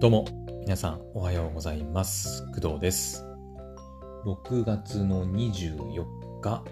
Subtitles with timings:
[0.00, 0.24] どうも、
[0.62, 2.46] 皆さんおはようございます。
[2.58, 3.22] 工藤です。
[4.24, 6.64] 6月の24日、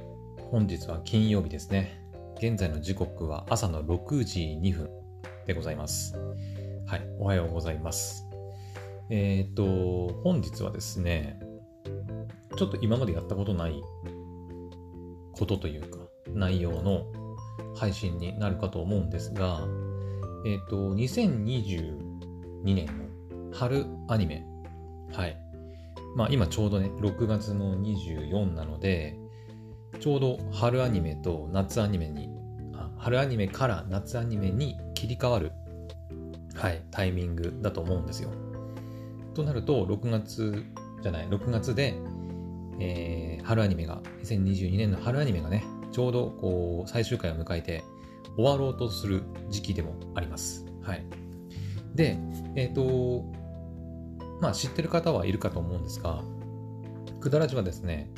[0.51, 2.03] 本日は金曜日ですね。
[2.39, 4.91] 現在の時刻は朝の6時2分
[5.47, 6.15] でございます。
[6.87, 8.27] はい、おはようございます。
[9.11, 11.39] えっ、と、本日はですね、
[12.57, 13.83] ちょっと今までやったことない
[15.33, 17.05] ことというか、内容の
[17.77, 19.69] 配信になるかと思うんですが、
[20.47, 21.99] えっ、と、2022
[22.65, 23.08] 年の
[23.53, 24.45] 春アニメ。
[25.13, 25.37] はい。
[26.17, 29.17] まあ今ちょうどね、6月の24なので、
[30.01, 32.29] ちょうど春アニメと夏アニメに、
[32.97, 35.53] 春アニメから夏アニメに切り替わる、
[36.55, 38.31] はい、タイミングだと思うんですよ。
[39.35, 40.65] となると、6月
[41.03, 41.95] じゃない、6月で、
[42.81, 47.83] えー春アニメが、2022年の春アニメがね、ちょうどこう最終回を迎えて
[48.37, 50.67] 終わろうとする時期でもあります。
[50.83, 51.07] はい。
[51.95, 52.19] で、
[52.55, 53.25] えっ、と、
[54.41, 56.23] まあ知ってる方はいるかと思うんですが、
[57.21, 58.11] くだらじはですね、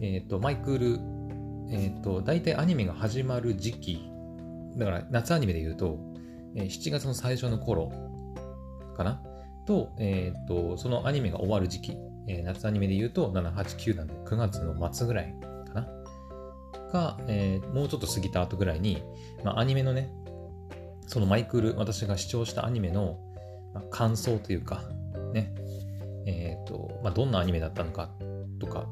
[0.00, 4.10] えっ、と、マイクール、えっ、と、大体アニメが始まる時期、
[4.76, 5.98] だから夏アニメで言うと、
[6.56, 7.90] えー7月の最初の頃
[8.96, 9.22] かな？
[9.66, 15.34] と、えっ、と、そのアニメが終わる時期、えー夏アニメで言うと7、8、9なんで9月の末ぐらい
[15.66, 15.88] かな？
[16.92, 19.02] か、えーもうちょっと過ぎた後ぐらいに、
[19.42, 20.12] まあ、アニメのね、
[21.06, 23.18] そのマイクール、私が視聴したアニメの、
[23.90, 24.82] 感想というか、
[25.32, 25.52] ね、
[26.26, 28.10] えっ、と、まあ、どんなアニメだったのか
[28.58, 28.86] とか、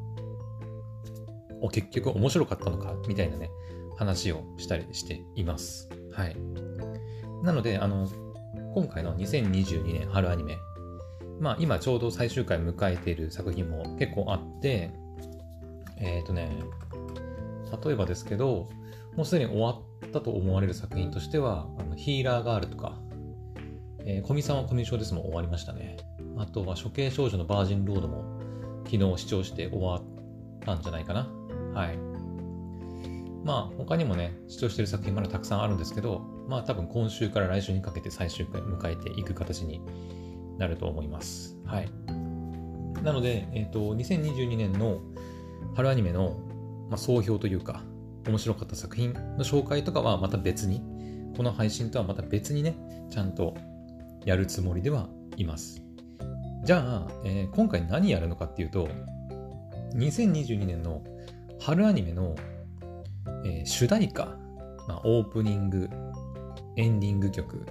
[1.60, 3.50] お結局面白かったのかみたいなね、
[3.96, 5.88] 話をしたりしています。
[6.12, 6.36] はい。
[7.42, 8.08] なので、あの、
[8.74, 10.58] 今回の2022年春アニメ、
[11.40, 14.90] まあ今ちょうど最終回迎えている作品も結構あって、
[15.98, 16.58] えっ、とね、
[17.84, 18.68] 例えばですけど、
[19.16, 22.98] もうすでに終わったと思われる作品としては、あのヒーラーガールとか、
[24.04, 25.96] えー、コミさんはコミュ障ですも終わりましたね。
[26.38, 28.24] あとは処刑少女のバージンロードも
[28.84, 30.02] 昨日視聴して終わっ
[30.64, 31.28] たんじゃないかな。
[31.74, 31.98] はい。
[33.44, 39.80] まあ他にもね、視聴してる作品まだたくさんあるんですけど、まあ多分今週から来週にかけて最終回迎えていく形に
[40.58, 41.56] なると思います。
[41.64, 41.90] はい。
[43.02, 45.00] なので、えっ、と、2022年の
[45.74, 46.36] 春アニメの、
[46.88, 47.82] まあ、総評というか、
[48.28, 50.82] 面白かった作品の紹介とかはまた別に、
[51.36, 52.76] この配信とはまた別にね、
[53.10, 53.56] ちゃんと
[54.24, 55.82] やるつもりではいます。
[56.64, 58.88] じゃあ、えー今回何やるのかっていうと、
[59.94, 61.02] 2022年の
[61.60, 62.34] 春アニメの、
[63.44, 64.26] えー主題歌、
[64.88, 65.88] まあ、オープニング、
[66.76, 67.66] エンディング曲、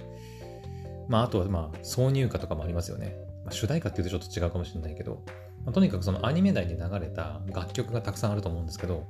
[1.08, 3.16] まあ、あとは、まあ、挿入歌とかもありますよね。
[3.44, 5.24] まあ、主題歌っていうとちょっと違うかもしれないけど、
[5.64, 9.06] まあとにかくそのアニメ内で流れた楽曲がたくさんあると思うんですけど、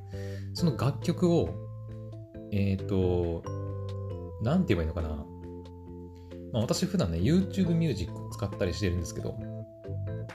[0.54, 1.48] その楽曲を、
[2.52, 3.42] えっ、と、
[4.42, 5.31] なんて言えばいいのかな？
[6.52, 9.36] まあ、私普段ね、YouTube Music を使ったりしてるんですけど、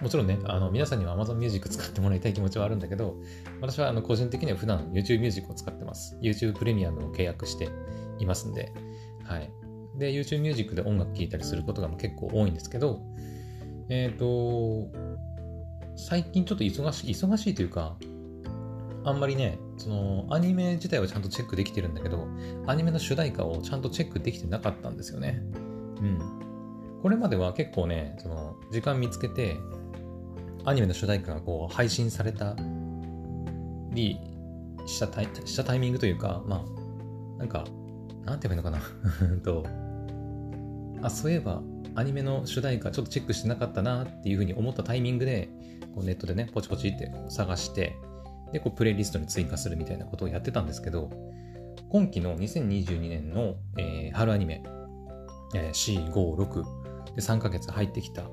[0.02, 3.16] もちろんね、あの皆さんには Amazon Music 使ってもらいたい気持ちはあるんだけど、
[3.62, 6.18] 私はあの個人的には普段 YouTube Music を使ってます。
[6.22, 7.70] YouTube プレミアムを契約して
[8.20, 8.72] いますんで、
[9.24, 9.52] はい。
[9.98, 13.02] で、YouTube Music で音楽聴いたりすることが結構多いんですけど、
[13.90, 14.88] えっ、と、
[15.96, 17.98] 最近ちょっと忙しい、忙しいというか、
[19.04, 22.28] あんまりね、そのアニメ自体はちゃんとチェックできてるんだけど、
[22.68, 25.42] アニメの主題歌をちゃんとチェックできてなかったんですよね。
[26.02, 27.00] うん。
[27.02, 29.58] これまでは結構ね、その時間見つけて、
[30.66, 32.56] アニメの主題歌がこう配信された
[33.92, 34.20] り
[34.86, 36.66] したタイしたタイミングというか、ま
[37.38, 37.66] あ、なんか、
[38.26, 39.66] なんて言えばいいのかな と、
[41.02, 41.62] あ、そういえば
[41.96, 45.50] アニメの主題歌ちょっとチェックしてなかったなっていうふうに思ったタイミングで、
[45.96, 47.98] こうネットでね、ポチポチって探して、
[48.54, 51.10] で、こうプレイリストに追加するみたいなことをやってたんですけど、
[51.90, 54.64] 今期の2022年の、えー春アニメ、
[55.54, 56.64] えー、4、5、6
[57.16, 58.24] で3ヶ月入ってきた。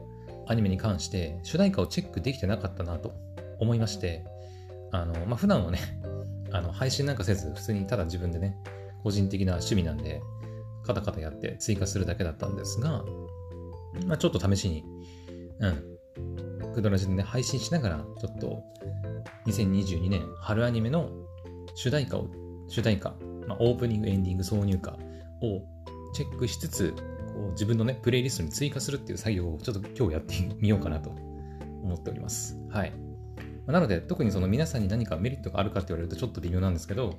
[0.47, 3.13] アニメに関して主題歌をチェックできてなかったなと。
[3.59, 4.25] 思いまして、
[4.93, 5.79] あの、まあ、普段はね、
[6.53, 8.57] あの、配信なんかせず、普通にただ自分でね、
[9.03, 10.23] 個人的な趣味なんで、
[10.85, 13.05] カタカタやって追加するだけだったんですが、
[14.07, 14.85] まあ、ちょっと試しに、
[15.61, 18.63] うん、クドラジでね、配信しながら、ちょっと、
[19.47, 21.11] 2022年春アニメの
[21.75, 22.29] 主題歌を、
[22.69, 23.15] 主題歌、
[23.47, 24.97] まあ、オープニング、エンディング、挿入歌を
[26.15, 26.95] チェックしつつ、
[27.35, 31.11] こう自分のね、プレイリストに追加するっていう作業をちょっと今日やってみようかなと
[31.83, 32.57] 思っております。
[32.71, 32.93] はい。
[33.67, 37.19] なので、特にその皆さんに何かメリットがあるかって言われるとちょっと微妙なんですけど、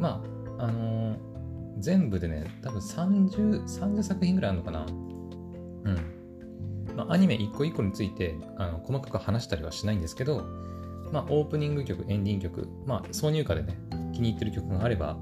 [0.00, 0.24] ま
[0.58, 1.36] あ、あのー
[1.78, 4.86] 全部でね、多分30、30作品ぐらいあるのかな。
[4.86, 6.96] うん。
[6.96, 10.44] まあ、アニメ一個一個についてあの細かく話したりはしないんですけど、
[11.12, 13.76] まあ、オープニング曲、エンディング曲、まあ、挿入歌でね、
[14.16, 15.20] 気に入ってる曲があれば、ま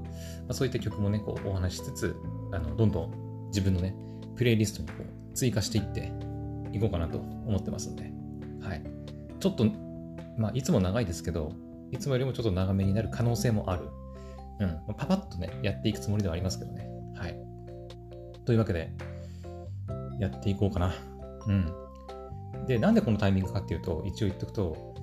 [0.49, 2.15] あ、そういった曲もね、こうお話しつつ、
[2.51, 3.95] あのどんどん自分のね、
[4.35, 6.11] プレイリストにこう追加していって
[6.71, 8.11] いこうかなと思ってますんで、
[8.61, 8.83] はい。
[9.39, 9.65] ちょっと、
[10.37, 11.51] まあ、いつも長いですけど、
[11.91, 13.89] いつもよりもちょっと長めになる可能性もある。
[14.59, 14.95] うん。
[14.95, 16.89] パパッとね、やっていくつもりではありますけどね。
[17.15, 17.37] はい。
[18.45, 18.91] というわけで、
[20.19, 20.93] やっていこうかな。
[21.47, 21.71] うん。
[22.67, 24.93] で、なんでこのタイミングかっていうと、一応言っとくと、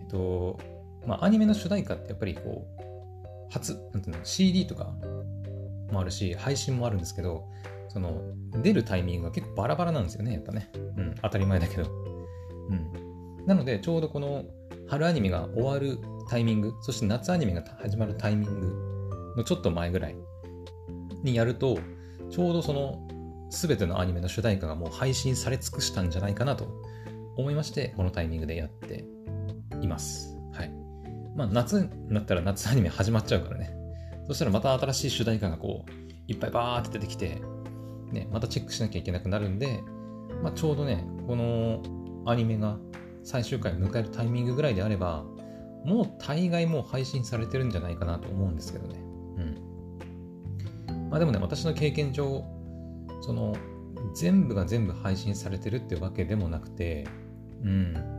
[0.00, 0.58] えっと、
[1.06, 2.77] まあ、アニメの主題歌ってやっぱりこう、
[3.50, 4.92] 初、なんていうの、CD とか
[5.92, 7.48] もあるし、配信もあるんですけど、
[7.88, 8.20] その、
[8.62, 10.70] 出るタイミングが結構バラバラなんですよね、やっぱね。
[10.96, 11.90] うん、当たり前だけど。
[12.68, 12.74] う
[13.42, 13.46] ん。
[13.46, 14.44] なので、ちょうどこの
[14.88, 15.98] 春アニメが終わる
[16.28, 20.16] タイミング、そして夏アニメが始まるタイミングのちょっと前ぐらい
[21.22, 21.78] にやると、
[22.30, 23.06] ちょうどその
[23.50, 26.66] 全てのアニメの主題歌がもう配信され尽くしたんじゃないかなと
[27.36, 29.04] 思いまして、このタイミングでやって
[29.80, 30.37] います。
[31.38, 33.72] まあ、夏になったら夏アニメ始まっちゃうからね。
[34.26, 35.90] そしたらまた新しい主題歌がこう、
[36.26, 37.40] いっぱいバーって出てきて、
[38.10, 39.80] ね、またチェックしなきゃいけなくなるんで、
[40.42, 41.80] まあ、ちょうどね、この
[42.26, 42.76] アニメが
[43.22, 45.24] 最終回を迎えるタイミングぐらいであれば、
[45.84, 48.98] もう大概もう配信されてるんじゃないかなと思うんですけどね。
[50.88, 51.08] うん。
[51.08, 52.42] まあでもね、私の経験上、
[53.20, 53.54] その、
[54.12, 57.06] 全部が全部配信されてるってわけでもなくて、
[57.62, 58.17] うん。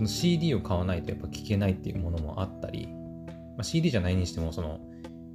[0.00, 4.80] その CD を買わないとやっぱ聞けないっていうものもあったり、まあ、CD じゃないにしても、その、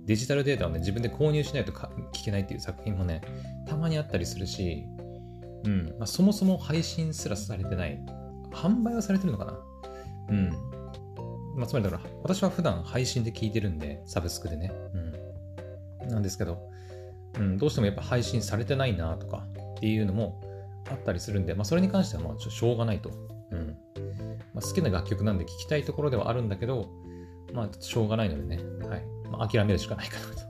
[0.06, 3.22] デジタルデータをね、自分で購入しないと聞けないっていう作品もね、
[3.68, 4.88] たまにあったりするし、
[5.66, 5.96] うん。
[6.00, 8.04] まあ、そもそも配信すらされてない。
[8.52, 9.60] 販売はされてるのかな？
[10.30, 10.50] うん。
[11.58, 14.72] まあ、つまりだから、私は普段配信で聞いてるんで、サブスクでね。
[16.02, 16.10] うん。
[16.10, 16.58] なんですけど、
[17.38, 19.46] うん、どうしてもやっぱ配信されてないなとか
[19.76, 20.42] っていうのも
[20.90, 23.12] あったりするんで、まあ、それに関してはまあしょうがないと。
[23.52, 23.78] うん。
[24.54, 26.90] まあ、好きな楽曲なんで聴きたいところではあるんだけど、
[27.54, 29.06] まあ、しょうがないのでね、はい。
[29.32, 30.42] まあ、諦めるしかないかなと。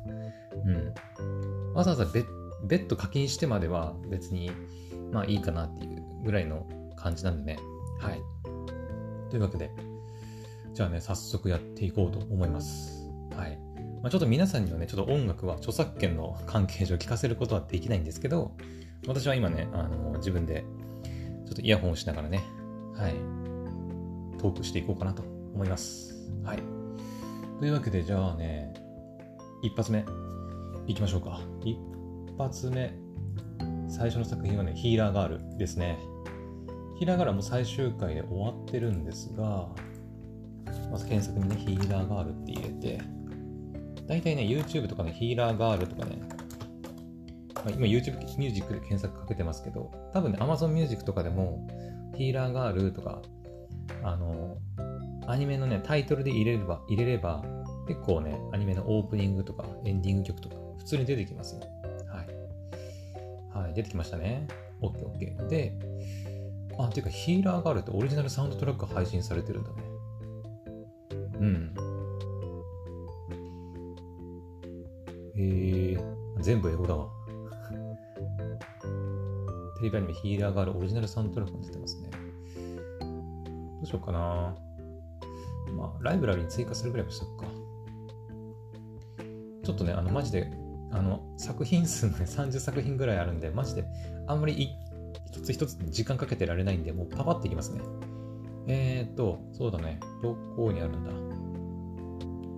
[0.66, 1.74] うん。
[1.74, 2.28] わざわざ別
[2.66, 4.52] 別途課金してまでは別に、
[5.12, 7.60] まあいいかなっていうぐらいの感じなんでね。
[8.00, 8.22] はい。
[9.30, 9.72] というわけで、
[10.74, 13.10] じゃあね、早速やっていこうと思います。
[13.36, 13.58] はい。
[14.02, 18.56] まあ、ちょっと皆さんにはね、ちょっと音楽は著作権の関係上聞かせることはできないんですけど、
[19.08, 20.66] 私は今ね、あの自分で
[21.46, 22.44] ちょっとイヤホンをしながらね、
[22.98, 23.16] はい、
[24.40, 26.14] トークしていこうかなと思います。
[26.44, 26.60] はい。
[27.60, 28.74] というわけで、じゃあね、
[29.62, 30.06] 一発目、
[30.88, 31.42] いきましょうか。
[31.64, 31.78] 一
[32.38, 32.94] 発目、
[33.88, 35.98] 最初の作品はね、ヒーラーガールですね。
[36.98, 39.70] ヒーラーガールはもう最終回で終わってるんですが、
[40.92, 43.02] まず検索にね、ヒーラーガールって入れて、
[44.08, 46.22] 大体ね、YouTube とかね、ヒーラーガールとかね、
[47.56, 51.68] まあ、今 YouTube ミュージックで検索かけてますけど、多分ね、Amazon Music とかでも、
[52.16, 53.22] ヒーラーガールとか、
[54.04, 54.58] あの、
[55.28, 57.44] アニメのね、タイトルで入れれば、入れれば、
[57.88, 61.62] 結構ね、アニメのオープニングとか、エンディング曲とか、普通に出てきますよ。
[62.08, 62.24] は
[63.62, 63.66] い。
[63.66, 64.48] はい、出てきましたね。
[64.82, 65.48] OK、OK。
[65.48, 65.78] で、
[66.78, 69.76] あ、ていうか、ヒーラーガールってオリジナルサウンドトラック配信されてるんだね。
[71.40, 71.76] うん。
[75.38, 77.15] えー、全部英語だわ。
[79.86, 82.10] テレビアニメヒーラーガールオリジナルサントラックに出てますね。
[82.10, 84.56] どうしようかな。
[85.78, 87.46] まあ、ライブラリに追加するぐらいもしとくか。
[89.64, 90.50] ちょっとね、あの、マジで、
[90.92, 93.86] あの、作品数がね、 30作品ぐらいあるんで、マジで、
[94.26, 94.70] あんまり
[95.28, 97.82] 一つ一つ時間かけてられないんで、もうパパっていきますね。
[98.66, 100.00] えー、っと、そうだね。
[100.24, 101.12] どこにあるんだ？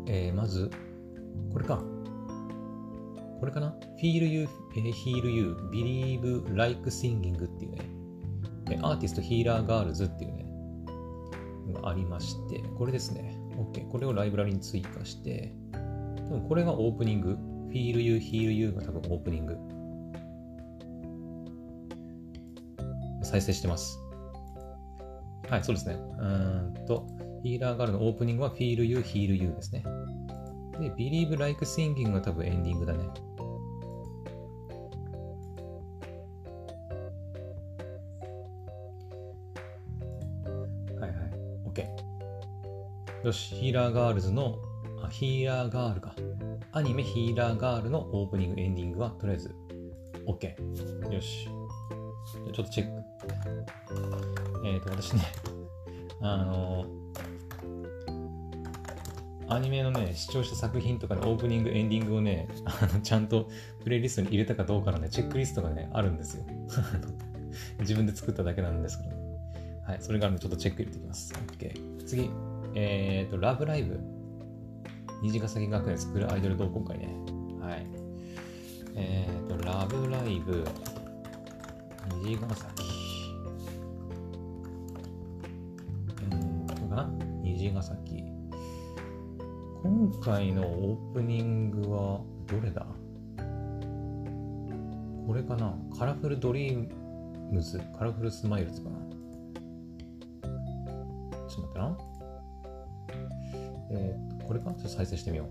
[0.05, 0.71] えー、まず、
[1.51, 1.83] これか。
[3.39, 7.71] これかな ?Feel You, Heal You, Believe Like Singing っていう
[8.69, 10.45] ね、アーティストヒーラーガールズっていうね、
[11.73, 13.37] がありまして、これですね。
[13.57, 13.89] OK。
[13.89, 17.37] これをライブラリに追加して、多分これがオープニング。
[17.69, 19.57] Feel You, Heal You が多分オープニング。
[23.23, 23.99] 再生してます。
[25.49, 25.95] はい、そうですね。
[26.19, 27.07] うんと、
[27.43, 29.83] ヒーラーガールのオープニングは Feel You, Heal You ですね。
[30.79, 32.99] で、Believe Like Singing が多分エンディングだね。
[40.99, 41.11] はいはい。
[41.65, 41.85] OK。
[43.25, 44.57] よし、ヒーラーガールズの、
[45.03, 46.15] あ、ヒーラーガールか。
[46.71, 49.55] アニメヒーラーガールのオープニング、エンディングはとりあえず
[50.27, 51.13] OK。
[51.13, 51.49] よし。
[52.53, 53.03] ちょっとチェック。
[54.65, 55.21] えっ、ー、と、私ね、
[56.21, 56.85] あの
[59.49, 63.49] アニメのね、視聴者作品とかの、オープニング、エンディングをね、あのちゃんと
[63.83, 66.45] プレイリストに入れたかどうかのね、チェックリストがね、あるんですよ。
[67.79, 69.17] 自分で作っただけなんですけどね。
[69.85, 71.33] はい、それから、ちょっとチェック入れていきます。
[71.33, 72.05] OK。
[72.05, 72.29] 次、
[72.75, 73.99] えっ、ー、と、ラブライブ。
[75.21, 77.07] 虹ヶ崎学園スクールアイドル同好会ね。
[77.61, 77.87] はい。
[78.95, 80.65] えっ、ー、と、ラブライブ。
[82.21, 82.83] 虹ヶ崎。
[86.31, 87.09] うん、こかな？
[87.41, 88.36] 虹ヶ崎。
[89.87, 92.85] 今回のオープニングはどれだ？
[95.25, 95.73] これかな？
[95.97, 98.97] Colorful Dreams？Colorful Smilesかな？
[101.47, 101.97] ちょっと待ってな。
[103.91, 104.71] えー、っと、これか？
[104.73, 105.47] ちょっと再生してみよう。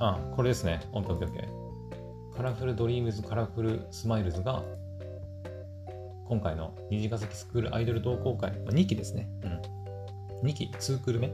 [0.00, 0.82] あ、これですね。
[0.92, 2.36] オッケーオッケー。
[2.36, 4.62] Colorful Dreams、Colorful Smilesが、
[6.26, 9.30] 今回の虹ヶ崎スクールアイドル同好会、まあ2期ですね。
[9.44, 9.62] うん。
[10.42, 11.32] 2期、2クル目、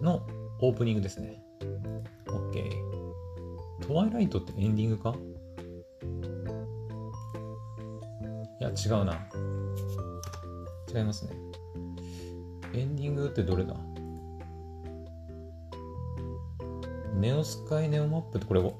[0.00, 0.26] の
[0.60, 1.42] オープニングですね。
[2.28, 3.86] オッケー。
[3.86, 5.14] トワイライトってエンディングか？
[8.58, 9.14] いや、違うな。
[10.94, 11.32] 違いますね。
[12.72, 13.76] エンディングってどれだ？
[17.14, 18.78] ネオスカイネオマップってこれを。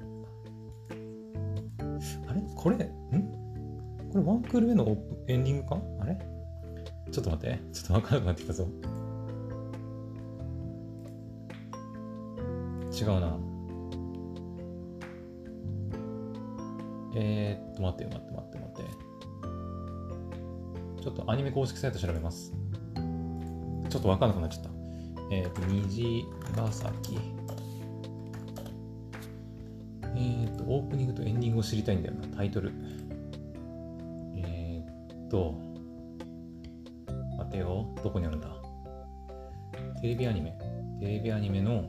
[2.27, 2.41] あれ？
[2.55, 2.79] これ、ん？
[2.79, 5.79] これワンクール目のエンディングか？
[6.01, 6.17] あれ？
[7.11, 7.59] ちょっと待って。
[7.71, 8.67] ちょっとわからなくなってきたぞ。
[12.99, 13.37] 違うな。
[17.15, 18.73] えー、っと、待って、待って、待って、待っ
[20.97, 21.03] て。
[21.03, 22.53] ちょっとアニメ公式サイト調べます。
[23.89, 24.69] ちょっとわかんなくなっちゃった。
[25.31, 26.25] えー、っと、虹
[26.55, 27.17] ヶ崎。
[30.15, 32.71] えー、っと、オープニングとエンディングを知りたいんだよな、タイトル。
[34.35, 35.53] えー、っと、
[37.37, 38.49] 待てよ、どこにあるんだ？
[40.01, 40.57] テレビアニメ。
[40.99, 41.85] テレビアニメの、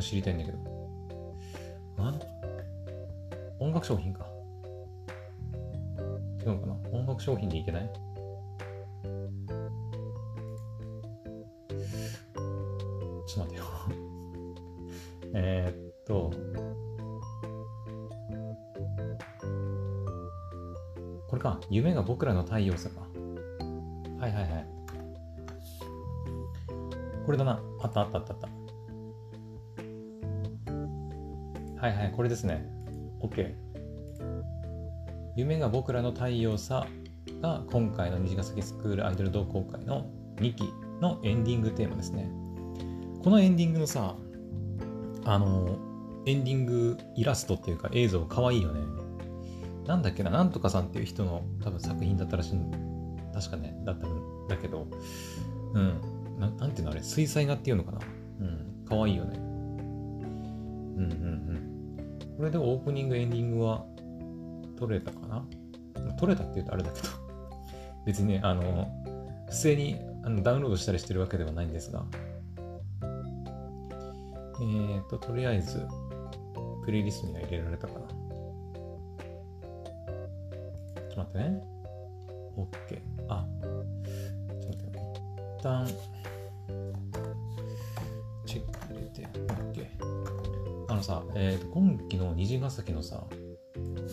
[0.00, 0.58] が知りたいんだけど。
[1.98, 2.14] あ
[3.58, 4.26] 音楽商品か。
[6.42, 6.74] 違うかな？
[6.92, 7.90] 音楽商品でいけない？
[13.26, 13.64] ちょっと待ってよ
[15.36, 16.32] えっと、
[21.28, 21.60] これか。
[21.70, 23.02] 夢が僕らの太陽さか。
[24.18, 24.66] はいはいはい。
[27.24, 27.60] これだな。
[27.82, 28.48] あったあったあったあった。
[31.90, 32.64] はいはい、これですね。
[33.20, 33.54] OK。
[35.36, 36.86] 夢が僕らの太陽さ
[37.40, 42.30] が今回の虹ヶ崎スクールアイドル同好会の2期のエンディングテーマですね。
[43.22, 44.14] このエンディングのさ、
[45.24, 45.78] あの、
[46.26, 48.80] エンディングイラストっていうか映像かわいいよね。
[49.86, 52.60] なんだっけな、なんとかさんっていう人の多分作品だったらしい
[53.34, 54.86] 確かね、だったんだけど、
[55.74, 56.00] うん、
[56.38, 57.98] ななんていうのあれ、水彩画っていうのかな。
[58.40, 59.49] うん、かわいいよね。
[62.40, 63.84] これでオープニング、エンディングは
[64.78, 65.44] 取れたかな？
[66.16, 67.08] 取れたって言うとあれだけど、
[68.06, 68.88] 別にね、あの、
[69.46, 72.02] 不正にあのダウンロードしたりしてるわけではないんですが、
[73.02, 75.86] えーと、とりあえず、
[76.82, 78.00] プレイリストには入れられたかな。
[78.00, 78.14] ちょ
[80.96, 81.62] っと待ってね。
[82.56, 83.02] OK。
[83.28, 84.98] あ、ちょっと待って。
[85.58, 85.86] 一旦、
[88.46, 89.28] チェック入れて、
[91.00, 93.24] のさ、えーと、今期の虹ヶ崎のさ、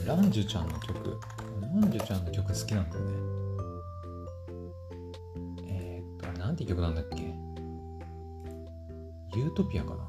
[0.05, 1.19] ランジュちゃんの曲、
[1.61, 3.11] ランジュちゃんの曲好きなんだよね。
[5.67, 7.17] えーと、なんて曲なんだっけ？
[9.37, 10.03] ユートピアかな？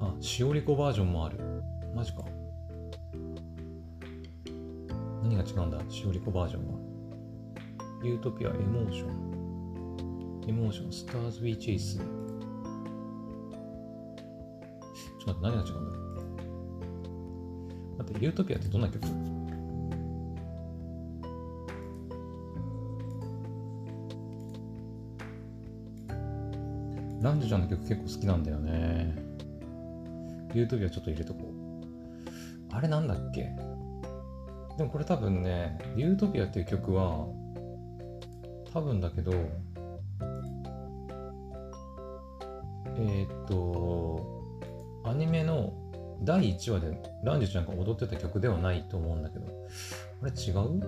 [0.00, 0.08] ん？
[0.08, 1.40] あしおりこバージョンもある。
[1.96, 2.22] マジか。
[5.24, 5.80] 何が違うんだ？
[5.88, 6.78] しおりこバージョンは。
[8.04, 9.33] ユートピア、エモーション。
[10.46, 11.96] エモーション、スターズ・ウィー・チェイス。
[11.96, 12.04] ちょ
[15.32, 16.04] っと待って、何が違うんだろう。
[17.98, 19.06] 待って、ユートピアってどんな曲？
[27.22, 29.16] ランジュちゃんの曲結構好きなんだよね。
[30.52, 32.74] ユートピアちょっと入れとこう。
[32.76, 33.56] あれなんだっけ？
[34.76, 37.26] でもこれ多分ね、ユートピアっていう曲は、
[38.74, 39.32] 多分だけど、
[46.44, 49.46] 第1話でランジュちゃんが踊ってた曲ではないと思うんだけど、
[50.22, 50.82] あれ違う？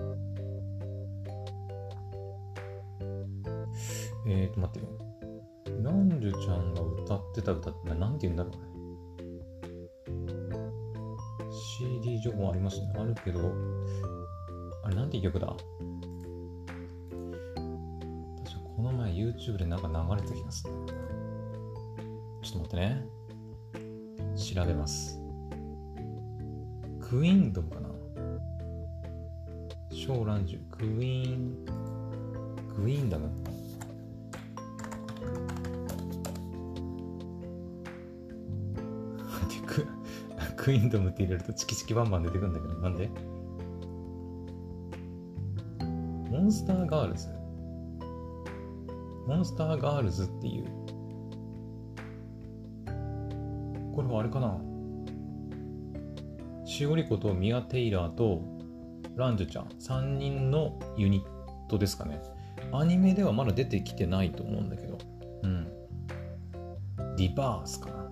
[4.27, 4.91] えー、と、待ってよ。
[5.81, 8.51] ランジュちゃんが歌ってた歌って何て言うんだろう？
[8.51, 8.59] ね。
[11.79, 12.93] CD 情報ありますね。
[12.95, 13.51] あるけど、
[14.83, 15.47] あれなんていう曲だ？
[15.47, 15.65] 確か
[18.75, 20.73] この前 YouTube でなんか流れた気がする
[22.43, 23.07] ちょっと待ってね。
[24.35, 25.16] 調べます。
[27.09, 27.87] クイーンとかな？
[29.91, 30.57] 小蘭樹。
[30.71, 31.65] クイーン
[32.75, 33.27] クイーンだな
[40.57, 42.73] クイーンドムって入れるとチキチキバンバン出てくるんだけど。
[42.81, 43.09] なんで？
[46.29, 47.29] モンスターガールズ？
[49.27, 50.65] モンスターガールズっていう。
[53.95, 54.66] これはあれかな？
[56.77, 58.43] しおりことミア・テイラーと
[59.15, 62.21] ランジュちゃん3人のユニットですかね。
[62.71, 64.99] アニメではまだ出てきてないと思うんだけど。
[65.41, 65.67] うん。
[67.17, 68.03] リバースかな。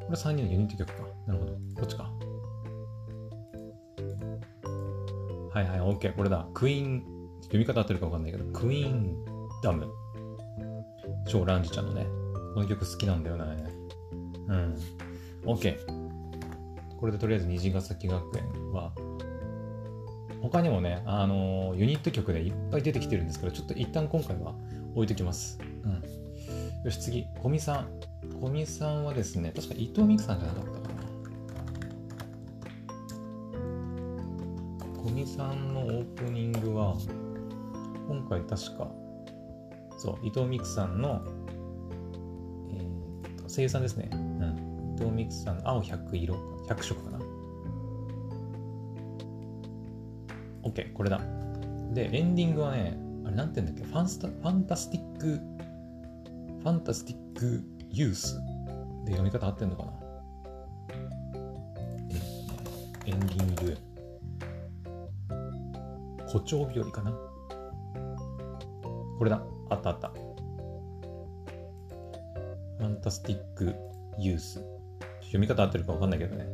[0.00, 1.02] これ3人のユニット曲か。
[1.26, 1.52] なるほど。
[1.52, 2.10] こっちか。
[5.52, 6.14] はいはい、OK。
[6.14, 6.48] これだ。
[6.54, 7.13] クイーン、
[7.54, 9.16] 読み方合ってるか分かんないけど、クイーン
[9.62, 9.86] ダム。
[11.28, 12.04] 超ランジちゃんのね。
[12.52, 13.44] この曲好きなんだよね。
[14.48, 14.76] うん。
[15.44, 15.76] OK。
[16.98, 18.92] これでとりあえず虹ヶ崎学園は、
[20.42, 24.56] 他にもね、あのー、ユニット曲でいっぱい出てきてるんですけど、ちょっと一旦今回は
[24.96, 25.60] 置いときます。
[25.84, 26.02] うん。
[26.84, 27.86] よし、次、小見さん。
[28.40, 30.94] 小見さんはですね、確か伊藤美久さんじゃなかったかな。
[35.04, 36.96] 小見さんのオープニングは、
[38.06, 38.90] 今回確か、
[39.98, 41.22] そう、伊藤美来さんの、
[42.70, 44.10] えー、と声優さんですね。
[44.12, 44.94] うん。
[44.96, 46.34] 伊藤美来さんの青100色、
[46.68, 47.18] 100色かな。
[50.62, 51.20] OK、これだ。
[51.92, 53.90] で、エンディングはね、あれなんて言うんだっけ？
[53.90, 58.40] ファンスタファンタスティック、ファンタスティックユース
[59.04, 59.92] で読み方合ってんのかな？
[63.06, 63.76] エンディング。
[66.26, 67.12] 誇張日和かな？
[69.18, 69.42] これだ。
[69.70, 70.08] あったあった。
[72.78, 73.74] ファンタスティック
[74.18, 74.64] ユース。
[75.22, 76.46] 読み方合ってるかわかんないけどね。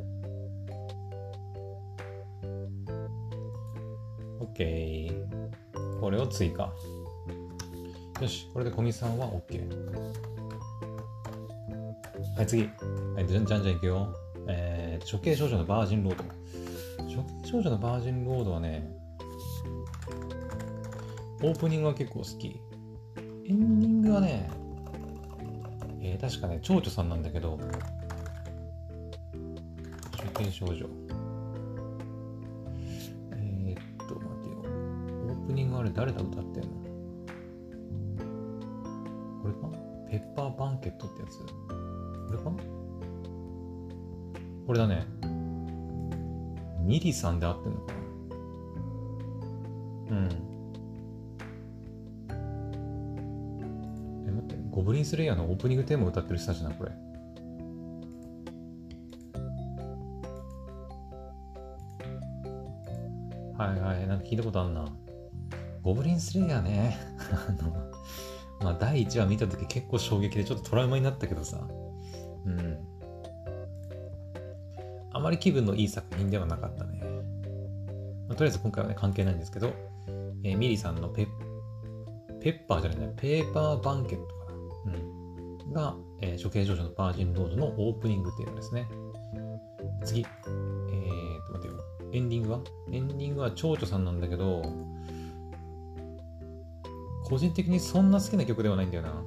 [4.40, 6.00] OK。
[6.00, 6.72] これを追加。
[8.20, 9.66] よし、これで小見さんは OK。
[12.36, 12.62] はい、次。
[13.14, 14.14] はい、じゃんじゃんじゃんいくよ。
[14.48, 16.24] えー、処刑少女のバージンロード。
[17.04, 18.90] 処刑少女のバージンロードはね、
[21.42, 22.60] オープニングは結構好き。
[23.46, 24.50] エンディングはね、
[26.02, 27.58] えー、確かね、蝶々さんなんだけど、
[30.18, 30.86] 処刑少女。
[33.32, 34.56] えー、っと、待てよ。
[35.28, 36.68] オープニングあれ誰だ歌ってんの？
[39.42, 39.60] これか？
[40.10, 41.38] ペッパーバンケットってやつ？
[41.38, 41.44] こ
[42.32, 42.52] れか？
[44.66, 45.06] これだね。
[46.82, 47.92] ミリさんで合ってんのか
[50.10, 50.16] な？
[50.16, 50.28] うん。
[54.90, 56.90] ブリンスレイヤーのオープニングテーマ歌ってる人たちな、これ。
[63.56, 64.84] はいはい、なんか聞いたことあんな。
[65.82, 66.98] ゴブリンスレイヤーね。
[67.30, 67.72] あの、
[68.62, 71.68] まあ、第1話見たとき結構衝撃でちょっとトラウマになったけどさ。
[72.46, 72.78] うん。
[75.12, 77.00] あまり気分のいい作品ではなかったね。
[78.26, 79.70] まあ、とりあえず今回はね、関係ないんですけど、
[80.42, 81.28] えー、ミリさんのペ
[82.40, 84.39] ペッパーじゃないね、ペーパーバンケット。
[85.72, 88.88] が、えー、処刑少女のバージンロードのオープニングっていうのですね。
[90.04, 90.20] 次。
[90.20, 91.74] えーと、待てよ。
[92.12, 92.60] エンディングは？
[92.90, 94.62] エンディングは蝶々さんなんだけど、
[97.24, 99.24] 個人的にそんな好きな曲ではないんだよな。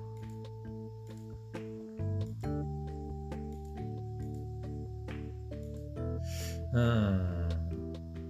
[6.74, 7.48] うん。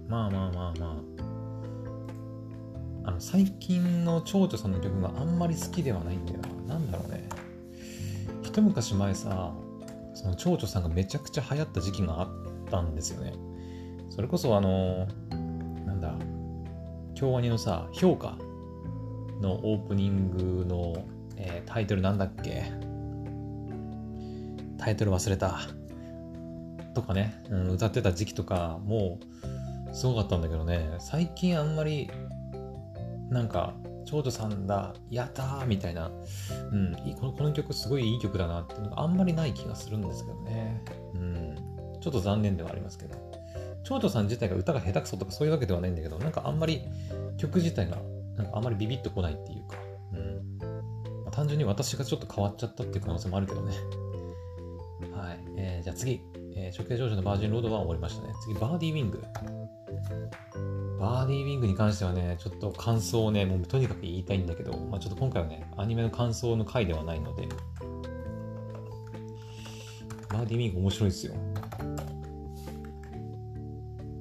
[0.06, 0.96] まあまあまあまあ。
[3.06, 6.74] あの、最近の蝶々さんの曲があんまり好きではないんだよな。
[6.74, 7.23] なんだろうね。
[8.54, 9.52] 一昔前さ、
[10.14, 12.28] その蝶々さんがめちゃくちゃ流行った時期があっ
[12.70, 13.32] たんですよね。
[14.10, 15.08] それこそあの、
[15.84, 16.14] なんだ、
[17.16, 18.38] 京アニのさ、評価
[19.40, 21.04] のオープニングの、
[21.36, 22.62] えー、タイトルなんだっけ？
[24.78, 25.58] タイトル忘れた。
[26.94, 29.18] とかね、うん、歌ってた時期とかも
[29.90, 32.08] うすごかったんだけどね、最近あんまり
[33.30, 36.10] なんか、長女さんだ、やったーみたいな、
[36.72, 40.82] うん、このこの曲すごいいい曲だなっていうのがあんまりない気がするんですけどね。
[41.14, 41.56] うん、
[42.00, 43.14] ちょっと残念ではありますけど。
[43.84, 46.82] 長女さん自体が歌が下手くそとかそういうわけではないんだけど、なんかあんまり
[47.36, 47.98] 曲自体が
[48.36, 49.76] なんかあんまりビビッとこないっていうか、
[50.12, 50.58] うん
[51.24, 53.74] まあ、単純に私がちょっと変わっちゃったっていう可能性もあるけどね。
[55.14, 55.38] はい。
[55.58, 56.22] えー、じゃあ次。
[56.56, 58.32] えー、処刑少女のバージンロードは終わりましたね。
[58.42, 59.22] 次、バーディーウィング。
[61.04, 67.46] バーディーウィングに関してはね、ちょっと感想をね、もうとにかく言いたいんだけど、まあ、ちょっと今回はね、アニメの感想の回ではないので、
[70.30, 71.34] バーディーウィング面白いですよ。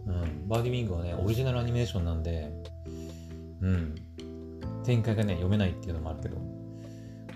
[0.08, 2.52] うん、バーディーウィングはね、オリジナルアニメーションなんで、
[3.62, 3.96] うん。
[4.84, 6.36] 展開がね、読めないっていうのもあるけど、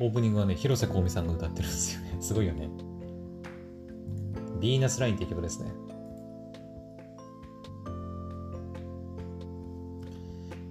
[0.01, 2.17] オープニングはね、広瀬香美さんが歌ってるんですよね。
[2.19, 2.69] すごいよね。
[4.59, 5.71] ヴィーナスラインっていう曲ですね。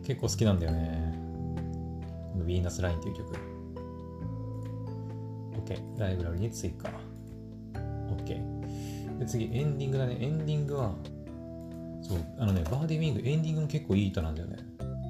[0.06, 1.12] 結構好きなんだよね。
[2.32, 3.34] このヴィーナスラインっていう曲。
[5.64, 5.98] OK。
[5.98, 6.88] ライブラリに追加。
[7.74, 9.18] OK。
[9.18, 10.16] で、次、エンディングだね。
[10.20, 10.94] エンディングは、
[12.02, 14.58] そう、あのね、バーディーウィング、エンディングも結構いい歌なんだよね。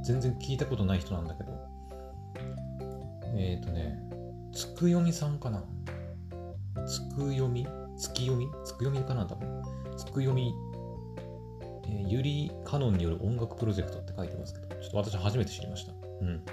[0.02, 1.52] 全然聞いたことない人なんだけど。
[3.36, 4.00] えっ、ー、とね、
[4.54, 5.62] つくよみさんかな
[6.86, 7.66] つくよみ？
[7.98, 8.48] 月読み？
[8.64, 9.62] つくよみかな多分。
[9.98, 10.54] つくよみ、
[11.84, 15.92] えー、ゆりかのんによる音楽プロジェクトって書いてますけど、ちょっと私初めて知りました。
[16.20, 16.44] うん。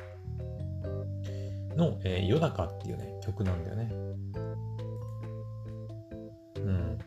[1.78, 3.92] の、えー、よだかっていうね、曲なんだよね。
[6.58, 6.98] うん。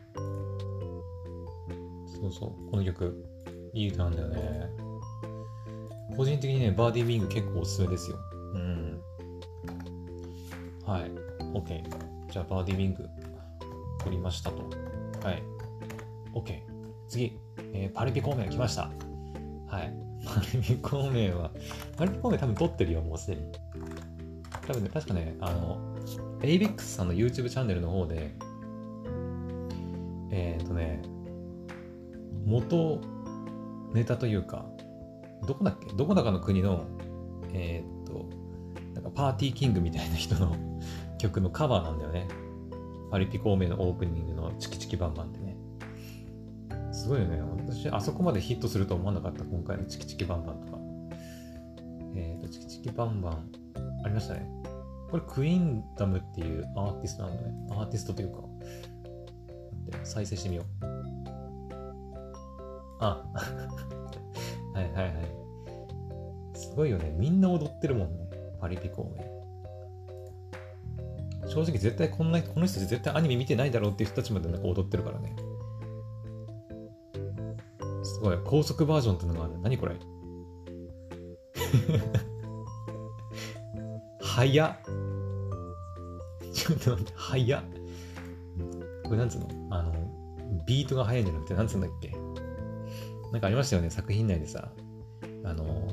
[2.07, 3.25] そうそう、この曲、
[3.73, 4.69] いい歌なんだよね。
[6.15, 8.17] 個人的にね、バーディーウィング結構おすすめですよ。
[8.53, 9.01] うん。
[10.85, 11.11] はい。
[11.53, 11.83] OK。
[12.31, 13.05] じゃあ、バーディーウィング、
[13.99, 14.63] 取りましたと。
[15.23, 15.43] はい。
[16.33, 16.61] OK。
[17.09, 17.37] 次、
[17.73, 18.89] えー、パリピ孔明来ました。
[19.67, 20.06] はい。
[20.27, 21.51] パリピ孔明は、
[21.95, 23.51] パリピ孔明多分撮ってるよ、もうすでに。
[24.67, 25.79] 多分ね、確かね、あの、
[26.41, 28.31] ABEX さんの YouTube チャンネルの方で、
[30.31, 31.01] えっ、ー、とね、
[32.45, 33.01] 元
[33.93, 34.65] ネタというか、
[35.47, 35.93] どこだっけ？
[35.93, 36.85] どこだかの国の、
[37.53, 38.25] えっ、と、
[38.93, 40.55] なんかパーティーキングみたいな人の
[41.17, 42.27] 曲のカバーなんだよね。
[43.09, 45.55] パリピ孔明のオープニングのチキチキバンバンってね。
[46.91, 47.56] すごいよね。
[47.69, 50.77] 私、あそこまでヒットすると思わなかった、今回のチキチキバンバンとか。
[52.15, 53.51] えっ、ー、と、チキチキバンバン、
[54.03, 54.49] ありましたね。
[55.11, 57.53] これ、クイーンダムっていうアーティストなんだね。
[57.71, 58.39] アーティストというか。
[60.03, 60.65] 再生してみよう。
[62.99, 63.23] あ、
[64.73, 65.13] はいはいはい。
[66.55, 67.13] すごいよね。
[67.17, 68.29] みんな踊ってるもんね。
[68.59, 69.37] パリピ孔明。
[71.47, 75.35] 正直絶対こんな、この人たち絶対アニメ見てないだろうっていう人たちまでなんか踊ってるからね。
[78.27, 78.39] ごい。
[78.43, 79.59] 高速バージョンってのがある。
[79.61, 79.95] 何これ？
[84.21, 84.75] 早っ。
[86.53, 87.63] ちょっと待って、早っ。
[89.03, 89.47] これなんつうの？
[89.69, 89.93] あの、
[90.65, 92.11] ビートが速いんじゃなくて、なんつうんだっけ？
[93.31, 94.71] なんかありましたよね、作品内でさ。
[95.43, 95.89] あの、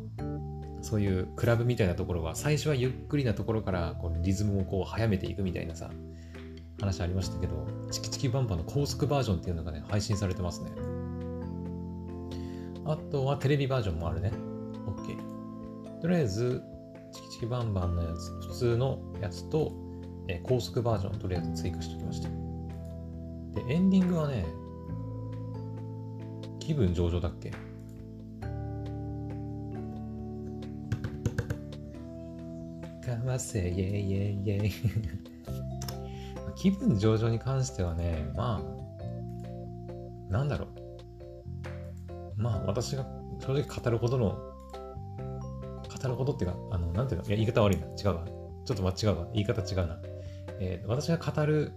[0.82, 5.90] そういうクラブみたいなところは、最初はゆっくりなところからこうリズムをこう速めていくみたいなさ、
[6.80, 10.70] 話ありましたけど、チキチキバンバンの高速バージョンっていうのがね、配信されてますね。
[12.86, 14.30] あとはテレビバージョンもあるね。
[14.86, 16.00] OK。
[16.00, 16.62] とりあえず、
[17.12, 19.72] チキチキバンバンのやつ、普通のやつと、
[20.28, 22.28] え高速バージョンをとりあえず追加しておきました。
[22.28, 24.44] で、エンディングはね、
[26.58, 27.50] 気分上々だっけ？
[27.50, 27.56] か
[33.24, 34.72] ませ、イェイイェイイェイ。
[36.56, 40.73] 気分上々に関してはね、まあ、なんだろう。
[42.44, 43.06] まあ、私が
[43.40, 44.32] 正直語るほどの、
[46.02, 47.86] 語るほどっていうか、あの、なんていうの、いや、言い方悪いな。
[47.86, 48.26] 違うわ。
[48.66, 49.28] ちょっと間違うわ。
[49.32, 49.98] 言い方違うな。
[50.60, 51.72] えー、私が語る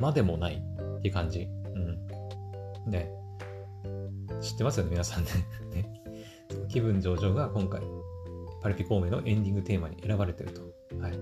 [0.00, 1.46] までもないっていう感じ。
[1.74, 2.90] うん。
[2.90, 3.10] ね。
[4.40, 5.30] 知ってますよね、皆さんね。
[5.76, 6.02] ね
[6.68, 7.82] 気分上々が今回、
[8.62, 10.62] パリピ孔明のエンディングテーマに選ばれてると。
[10.98, 11.12] はい。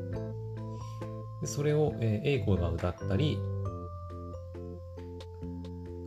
[1.41, 3.37] でそれを、えー、英子が歌ったり、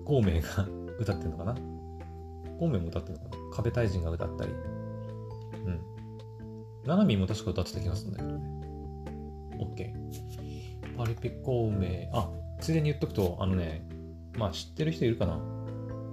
[0.06, 0.66] 孔明が
[0.98, 1.79] 歌ってるのかな？
[2.60, 4.52] 孔明も歌ってるのかな壁大臣が歌ったり。
[4.52, 5.82] うん。
[6.86, 8.60] ナナミも確か歌ってた気がするんだけどね。
[9.60, 10.98] OK。
[10.98, 13.88] パリピ孔明、あ、ついでに言っとくと、あのね、
[14.38, 15.40] まあ知ってる人いるかな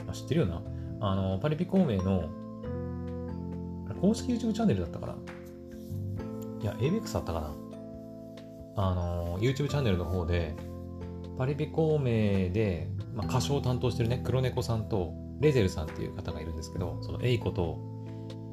[0.09, 0.63] あ知ってるよな。
[1.01, 2.29] あの、パリピ孔明の
[4.01, 5.17] 公式 YouTube チャンネルだったかな
[6.63, 7.55] いや、ABEX だったかな
[8.77, 10.55] あの、YouTube チャンネルの方で、
[11.39, 17.79] パリピ孔明で、まあ、歌唱を担当してるね、黒猫さんとレゼルさんっていう方がいるんですけど、そのエイコと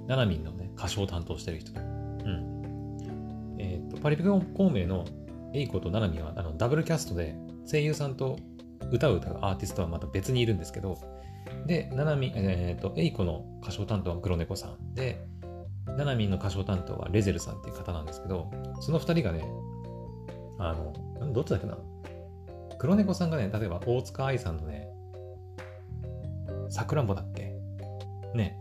[0.07, 1.71] ナナミンのね、歌唱を担当してる人。
[1.73, 3.57] うん。
[3.59, 5.05] えっ、ー、と、パリピ孔明の
[5.53, 7.35] エイコとナナミンはあのダブルキャストで
[7.69, 8.37] 声優さんと
[8.91, 10.97] 歌を歌うアーティストはまた別にいるんですけど、
[11.65, 15.25] で、ナナミ、えっ、ー、と、エイコの歌唱担当は96猫さんで、
[15.97, 18.49] ナナミンの歌唱担当はレゼルさんっていう方なんですけど、
[18.79, 19.45] その二人がね、
[20.59, 21.77] あの、どっちだっけな？
[22.83, 24.89] 96猫さんがね、例えば大塚愛さんのね、
[26.67, 27.55] さくらんぼだっけ？
[28.35, 28.57] ね、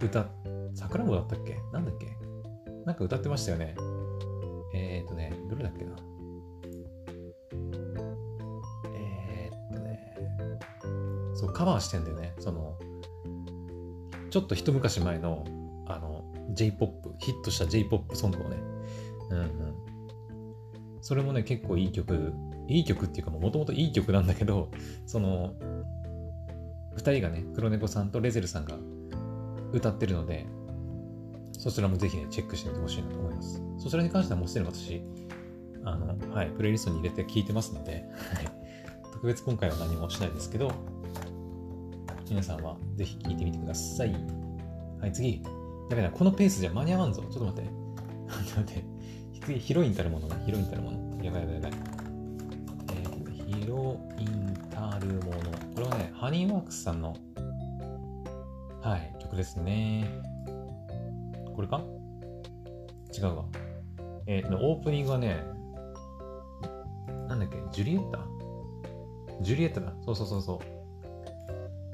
[0.00, 0.28] 歌、
[0.74, 1.58] さくらんぼだったっけ？
[1.72, 2.16] なんだっけ？
[2.86, 3.74] なんか歌ってましたよね。
[4.76, 5.96] えー、っとね、どれだっけな？
[8.94, 10.14] えー、っとね、
[11.34, 12.32] そう、カバーしてんだよね。
[12.38, 12.78] その、
[14.30, 15.44] ちょっと一昔前の
[16.52, 18.56] J-POP、ヒットした J-POP ソングをね。
[19.30, 19.74] うんうん。
[21.00, 22.32] それもね、結構いい曲、
[22.68, 24.70] いい曲っていうかもともといい曲なんだけど、
[25.06, 25.54] その、
[26.94, 28.76] 二人がね、黒猫さんとレゼルさんが
[29.72, 30.46] 歌ってるので、
[31.58, 33.62] そちらもぜひね、チェックしてみてほしいなと思います。
[33.78, 35.02] そちらに関してはもうすでに私、
[35.84, 38.04] あの、はい、プレイリストに入れて聴いてますので、
[39.12, 40.72] 特別今回は何もしないですけど、
[42.28, 44.12] 皆さんはぜひ聴いてみてください。
[45.00, 45.42] はい、次。
[45.90, 47.22] やべな、このペースじゃ間に合わんぞ。
[47.22, 47.70] ちょっと待って。
[48.56, 48.84] 待って。
[49.42, 50.42] 次、ヒロインたるものね。
[50.46, 51.24] ヒロインたるもの。
[51.24, 51.93] やばいやばいやばい。
[56.24, 57.14] ハニーワークスさんの、
[58.80, 60.08] はい、曲ですね。
[61.54, 61.82] これか？
[63.14, 63.44] 違うわ。
[64.26, 65.44] えっー、オープニングはね、
[67.28, 68.20] なんだっけ、ジュリエッタ？
[69.42, 69.92] ジュリエッタだ。
[70.02, 70.58] そうそうそうそう。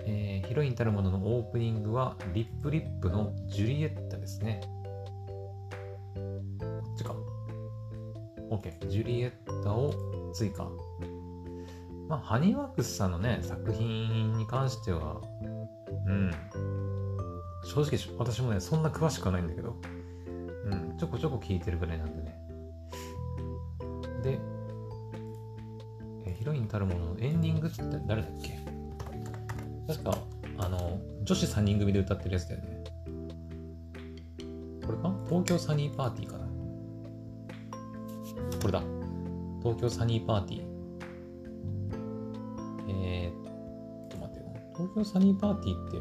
[0.06, 4.60] えー、ヒロインたるもののオープニングはリップリップのジュリエッタですね。
[6.14, 6.20] こ
[6.94, 7.16] っちか。
[8.48, 8.88] OK。
[8.88, 9.92] ジュリエッタを
[10.32, 10.70] 追加。
[12.10, 15.20] まあ、ハニーワークスさんのね、作品に関しては、
[16.06, 16.32] うん。
[17.64, 19.76] 正直、私もね、そんな詳しくはないんだけど、
[20.64, 22.36] うん、ちょこちょこ聞いてるぐらいなんでね。
[24.24, 24.40] で、
[26.26, 28.58] えヒロインたるもののエンディングって誰だっけ？
[29.86, 30.18] 確か、
[30.58, 32.82] あの、女子3人組で歌ってるやつだよね。
[34.84, 35.14] これか？
[35.28, 36.44] 東京サニーパーティーかな
[38.60, 38.82] これだ。
[39.62, 40.69] 東京サニーパーティー。
[45.00, 45.04] よ。
[45.04, 45.96] 東京サニーパーティーって、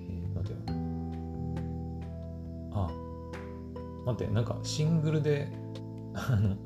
[0.00, 0.58] えー、待ってよ。
[2.72, 2.90] あ、
[4.06, 5.48] 待って、なんかシングルで、
[6.14, 6.56] あの、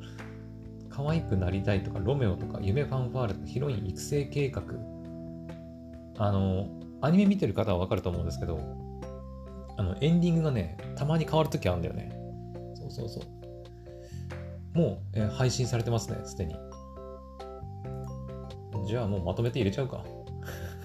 [0.91, 4.63] 可愛くなりたいとか、ロメオとか、夢ファンファーレとか、ヒロイン育成計画。
[6.19, 6.69] あの、
[7.03, 8.59] アニメ見てる方はわかると思うんですけど、
[9.77, 12.11] あの、エンディングがね、たまに変わるときあるんだよね。
[12.75, 14.79] そうそうそう。
[14.79, 16.55] もう、えー、配信されてますね、すでに。
[18.87, 20.05] じゃあもうまとめて入れちゃうか。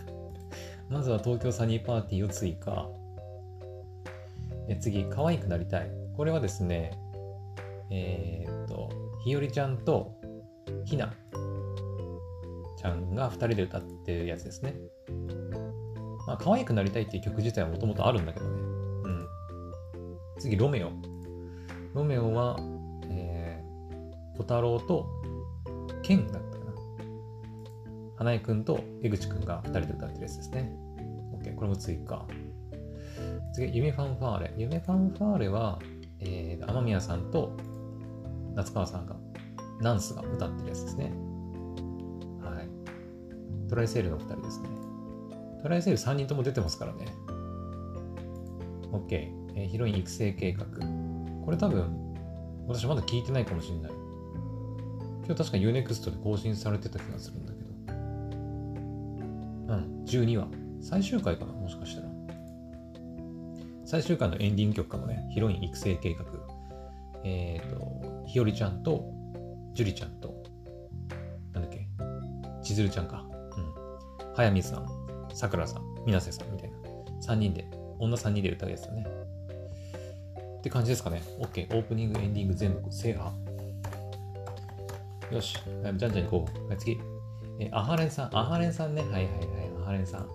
[0.90, 2.90] まずは東京サニーパーティーを追加。
[4.68, 5.92] え次、可愛くなりたい。
[6.18, 6.98] これはですね、
[7.92, 8.90] えー、っと、
[9.24, 10.20] ひよりちゃんと
[10.86, 11.14] ひな
[12.78, 14.74] ちゃんが2人で歌ってるやつですね。
[16.26, 18.62] まあ、可愛くなりたいっていう曲自体はもともとあるんだけどね。
[19.04, 19.28] うん。
[20.40, 20.92] 次、ロメオ。
[21.94, 22.58] ロメオは、
[23.10, 25.08] えー、小太郎と
[26.02, 26.51] ケンだっ。
[28.22, 30.72] 花江くんと江口くんが2人で歌ってるやつですね。
[31.42, 32.24] OK、これも追加。
[33.52, 34.54] 次、夢ファンファーレ。
[34.58, 35.80] 夢ファンファーレは、
[36.20, 37.58] えー、雨宮さんと
[38.54, 39.16] 夏川さんが、
[39.80, 41.06] ナンスが歌ってるやつですね。
[42.44, 43.68] はい。
[43.68, 44.70] トライセールの2人ですね。
[45.64, 47.08] トライセール3人とも出てますからね。
[48.92, 49.32] OK。
[49.56, 50.66] えー、ヒロイン育成計画。
[51.44, 52.14] これ多分、
[52.68, 53.92] 私まだ聞いてないかもしれない。
[55.26, 57.61] 今日確か UNEXT で更新されてた気がするんだけど。
[59.72, 60.48] うん、12話。
[60.82, 62.10] 最終回かなもしかしたら。
[63.86, 65.28] 最終回のエンディング曲かもね。
[65.32, 66.26] ヒロイン育成計画。
[67.24, 69.14] えっ、ー、と、ひよりちゃんと、
[69.74, 70.44] じゅりちゃんと、
[71.54, 71.88] なんだっけ、
[72.62, 73.26] ちずるちゃんか。
[73.58, 74.36] うん。
[74.36, 74.88] 早見さん、
[75.34, 76.78] さくらさん、みなせさんみたいな。
[77.22, 79.06] 3人で、女3人で歌うやつだね。
[80.60, 81.22] って感じですかね。
[81.40, 81.68] OK。
[81.76, 83.32] オープニング、エンディング全部制覇。
[85.32, 85.58] よし。
[85.82, 86.68] じゃんじゃん行こう。
[86.68, 87.00] はい、次。
[87.60, 88.38] えアハレンさん。
[88.38, 89.02] アハレンさんね。
[89.04, 89.61] はいはいはい。
[89.92, 90.28] アハレンさん。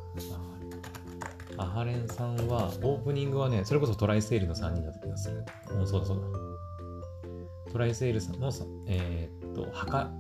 [1.57, 5.45] アハレンさんは、オープニングはね、それこそトライセールの3人だった気がする。
[5.83, 7.73] う、そうだそうだ。
[7.73, 8.53] トライセールさんの、
[8.87, 10.11] えー、っと、はか、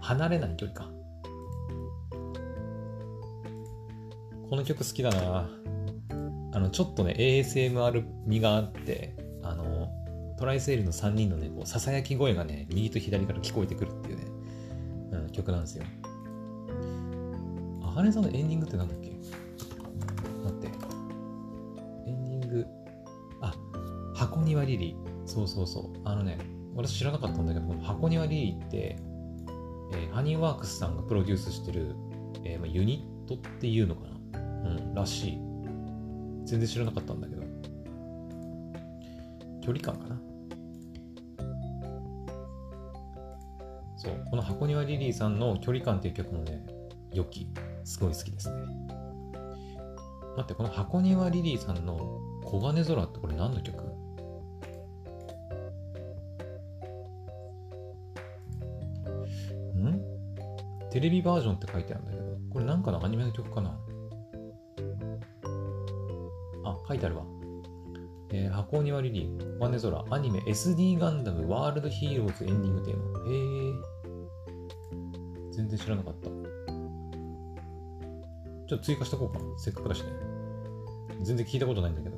[0.00, 0.90] 離れない距離か。
[4.48, 5.50] この曲好きだな
[6.54, 9.90] あの、ちょっとね、ASMR 味があって、あの、
[10.38, 14.24] トライセールの3人のね、こう、ささやき声がね、右と左から聞こえてくるっていうね、
[15.12, 15.84] うん、曲なんですよ。
[17.92, 19.10] あはねさんのエンディングってなんだっけ？
[19.10, 19.20] 待
[20.50, 20.68] って。
[22.06, 22.66] エンディング、
[23.42, 23.54] あ、
[24.14, 25.26] 箱庭リリー。
[25.26, 26.00] そうそうそう。
[26.04, 26.38] あのね、
[26.74, 28.96] 私知らなかったんだけど、この箱庭リリーって、
[29.92, 31.94] えー、ハニーワークスさんがプロデュースしてる、
[32.44, 34.40] えーまあ、ユニットっていうのかな？
[34.40, 34.42] う
[34.80, 35.38] ん、らしい。
[36.46, 37.42] 全然知らなかったんだけど。
[39.60, 40.18] 距離感かな？
[43.96, 46.64] そう、この箱庭リリーさんの距離感っていう曲もね、
[47.12, 47.46] 良き、
[47.92, 48.54] すごい好きですね。
[50.36, 53.76] 待って、この箱庭リリーさんの黄金空ってこれ何の曲？
[60.90, 63.78] テレビバージョンって書いてあるんだけど、これなんかのアニメの曲かな？
[66.64, 67.24] あ、書いてあるわ。
[68.30, 73.02] えー、箱庭リリー、ワネゾラ、アニメ SD ガンダムワールドヒーローズエンディングテーマ。
[73.30, 73.34] へ
[73.68, 73.72] え。
[75.52, 76.30] 全然知らなかった。
[78.72, 79.38] ちょっと追加しとこうか。
[79.58, 80.08] せっかくだしね。
[81.20, 82.16] 全然聞いたことないんだけど。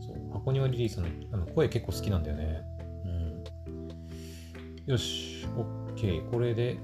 [0.00, 2.62] そう、箱庭リリーさんのあの声結構好きなんだよね。
[3.04, 3.08] う
[4.88, 4.90] ん。
[4.90, 5.46] よし、
[5.94, 6.30] OK。
[6.30, 6.78] これで、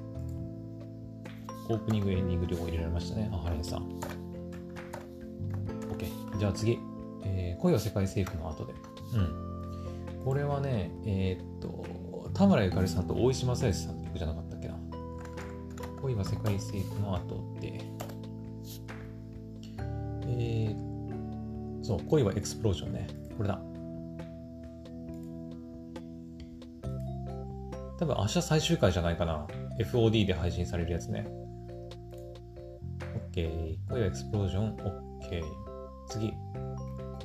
[1.70, 3.30] オープニング、エンディング両方入れられましたね。
[3.32, 3.88] あ、ハレンさん。
[5.90, 6.38] OK。
[6.38, 6.78] じゃあ次。
[7.24, 8.74] えー、恋は世界征服の後で。
[9.14, 9.20] う
[10.20, 10.22] ん。
[10.22, 14.51] これはね、えー、っと、田村ゆかりさんと大石正義さんの曲じゃなかった？
[16.02, 17.80] 恋は世界征服の後で。
[20.26, 23.06] えー、そう、恋はエクスプロージョンね。
[23.36, 23.60] これだ。
[27.98, 29.46] 多分明日最終回じゃないかな。
[29.78, 31.24] FOD で配信されるやつね。
[33.32, 33.76] OK。
[33.88, 34.76] 恋はエクスプロージョン。
[34.76, 35.42] OK。
[36.08, 36.32] 次。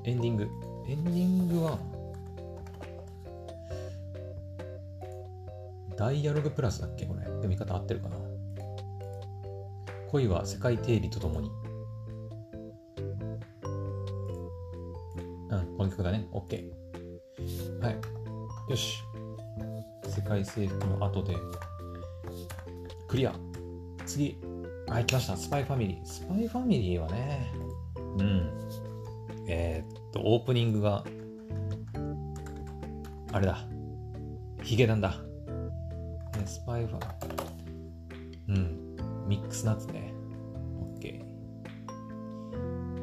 [0.03, 0.47] エンディング。
[0.87, 1.79] エンディングは、
[5.97, 7.23] ダイアログプラスだっけこれ。
[7.23, 8.17] 読み方合ってるかな
[10.11, 11.51] 恋は世界定理とともに。
[15.49, 16.27] うん、この曲だね。
[16.31, 16.71] OK。
[17.81, 17.97] はい。
[18.69, 19.03] よし。
[20.07, 21.35] 世界征服の後で、
[23.07, 23.35] クリア。
[24.05, 24.37] 次。
[24.87, 25.35] はい、来ました。
[25.35, 26.05] スパイファミリー。
[26.05, 27.51] スパイファミリーはね、
[28.19, 28.51] うん。
[29.47, 31.03] えー、っと、オープニングが、
[33.31, 33.65] あれだ。
[34.63, 35.15] ヒゲダンだ。
[36.45, 36.99] スパイファ、
[38.47, 38.86] うん。
[39.27, 40.13] ミックスナッツね。
[40.79, 41.21] オッケ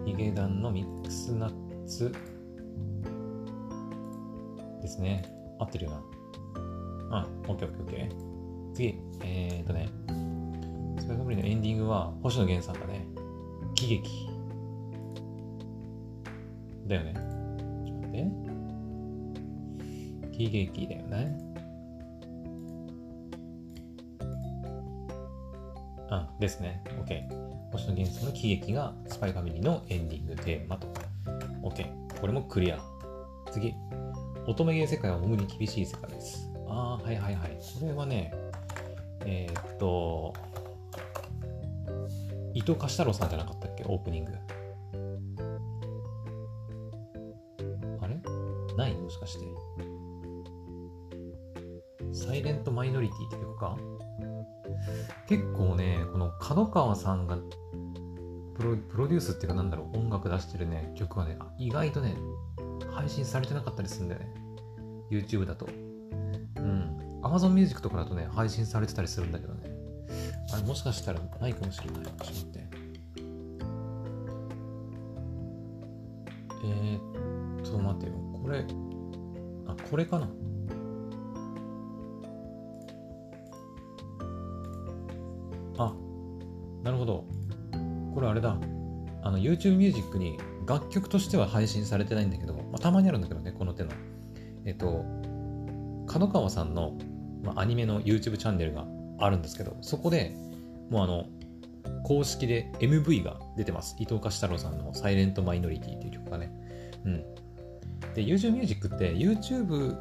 [0.05, 0.07] ー。
[0.07, 2.15] ヒゲダンのミックスナッツ
[4.81, 5.23] ですね。
[5.59, 7.19] 合ってるよな。
[7.19, 8.73] あ、オッケーオッケーオッケー。
[8.75, 9.89] 次、えー、っとね。
[10.99, 13.07] スパイファミリーのエンディングは星野源さんだね。
[13.75, 14.31] 喜劇。
[16.87, 17.15] だよね。
[17.87, 18.31] ちょっと待って。
[20.33, 21.39] 喜劇だよね。
[26.15, 26.83] あ、ですね。
[27.05, 27.29] OK。
[27.73, 30.87] 星野源さんの喜劇がスパイファミリーのエンディングテーマと。
[31.63, 31.87] OK。
[32.21, 32.79] これもクリア。
[33.51, 33.75] 次。
[34.47, 36.49] 乙女芸世界は無に厳しい世界です。
[36.69, 37.59] ああ、はいはいはい。
[37.81, 38.33] これはね、
[39.25, 40.35] えー、っと、
[42.53, 43.85] 伊藤貸太郎さんじゃなかったっけ？
[43.89, 44.33] オープニング。
[48.01, 48.21] あれ？
[48.77, 48.95] ない？
[48.95, 49.47] もしかして。
[52.13, 53.77] サイレントマイノリティって曲か、
[56.55, 57.37] 角川さんが
[58.55, 62.15] プロプロデュースっていうかなんだろう、音楽出してるね、曲はね、意外とね、
[62.93, 64.35] 配信されてなかったりするんだよね。
[65.11, 65.67] YouTube だと。
[65.67, 67.21] うん。
[67.23, 69.71] Amazon Music とかだとね、配信されてたりするんだけどね。
[70.53, 72.05] あれもしかしたらないかもしれない。
[72.05, 72.69] ちょっと待って。
[76.65, 78.13] えー、っと、待てよ。
[78.41, 78.65] これ、
[79.67, 80.29] あ、これかな。
[86.85, 87.25] なるほど。
[88.15, 88.57] これあれだ。
[89.23, 93.91] あの、YouTube Music に楽曲としては配信されてないんだけど、まあ、たまにあるんだけどね、この手の。
[94.67, 95.05] えっと、
[96.07, 96.97] 角川さんの、
[97.43, 98.87] まあ、アニメの YouTube チャンネルが
[99.19, 100.35] あるんですけど、そこで
[100.91, 101.27] もうあの、
[102.05, 103.97] 公式で MV が出てます。
[103.99, 106.53] 伊藤貸太郎さんのサイレントマイノリティっていう曲がね。
[107.05, 107.19] うん。
[108.15, 109.97] で、YouTube Music って YouTube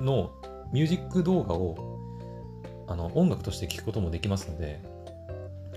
[0.00, 0.30] の
[0.72, 1.76] ミュージック動画を
[2.88, 4.80] あの音楽として聴くこともできますので、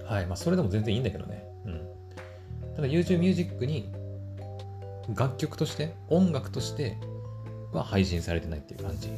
[0.10, 0.26] はい。
[0.26, 1.46] まあ、それでも全然いいんだけどね。
[1.66, 1.88] うん。
[2.76, 3.92] ただ YouTube Music に
[5.16, 6.98] 楽曲として、音楽として
[7.72, 9.10] は配信されてないっていう感じ。
[9.10, 9.18] うん、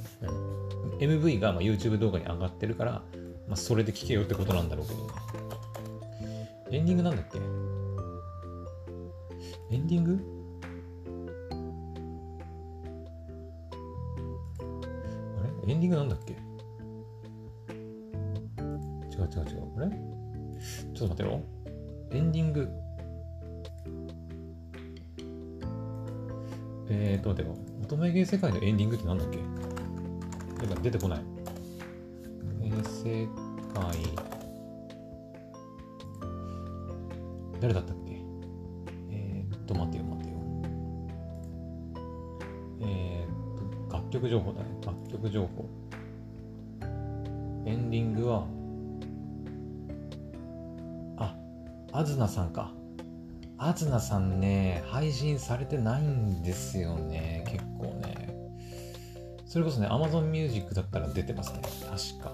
[0.98, 3.02] MV がまあ YouTube 動画に上がってるから、
[3.48, 5.12] まあ、それで聴けよってことなんだろうけどね。
[6.72, 7.38] エンディングなんだっけ？
[9.74, 10.20] エンディング？
[15.40, 15.72] あれ？
[15.72, 16.34] エンディングなんだっけ？
[16.34, 16.40] 違う
[19.24, 19.64] 違う違う。
[19.78, 19.88] あれ？
[20.94, 21.42] ちょっと待ってよ。
[22.12, 22.70] エンディング。
[26.90, 27.58] えーと、待ってよ。
[27.84, 29.40] 乙女芸世界のエンディングってなんだっけ？
[30.82, 31.24] 出てこない。
[32.62, 33.28] 芸世
[33.74, 33.84] 界
[37.60, 38.20] 誰だったっけ？
[39.12, 40.38] えー、っと、待ってよ、待ってよ。
[42.82, 44.68] えー、っと、楽曲情報だね。
[44.86, 45.70] 楽曲情報。
[47.66, 48.48] エンディングは、
[52.02, 52.74] あずなさんか。
[53.60, 57.44] あずなさんね、配信されてないんですよね。
[57.48, 58.36] 結構ね。
[59.46, 61.62] それこそね、Amazon Music だったら出てますね。
[61.62, 62.34] 確か。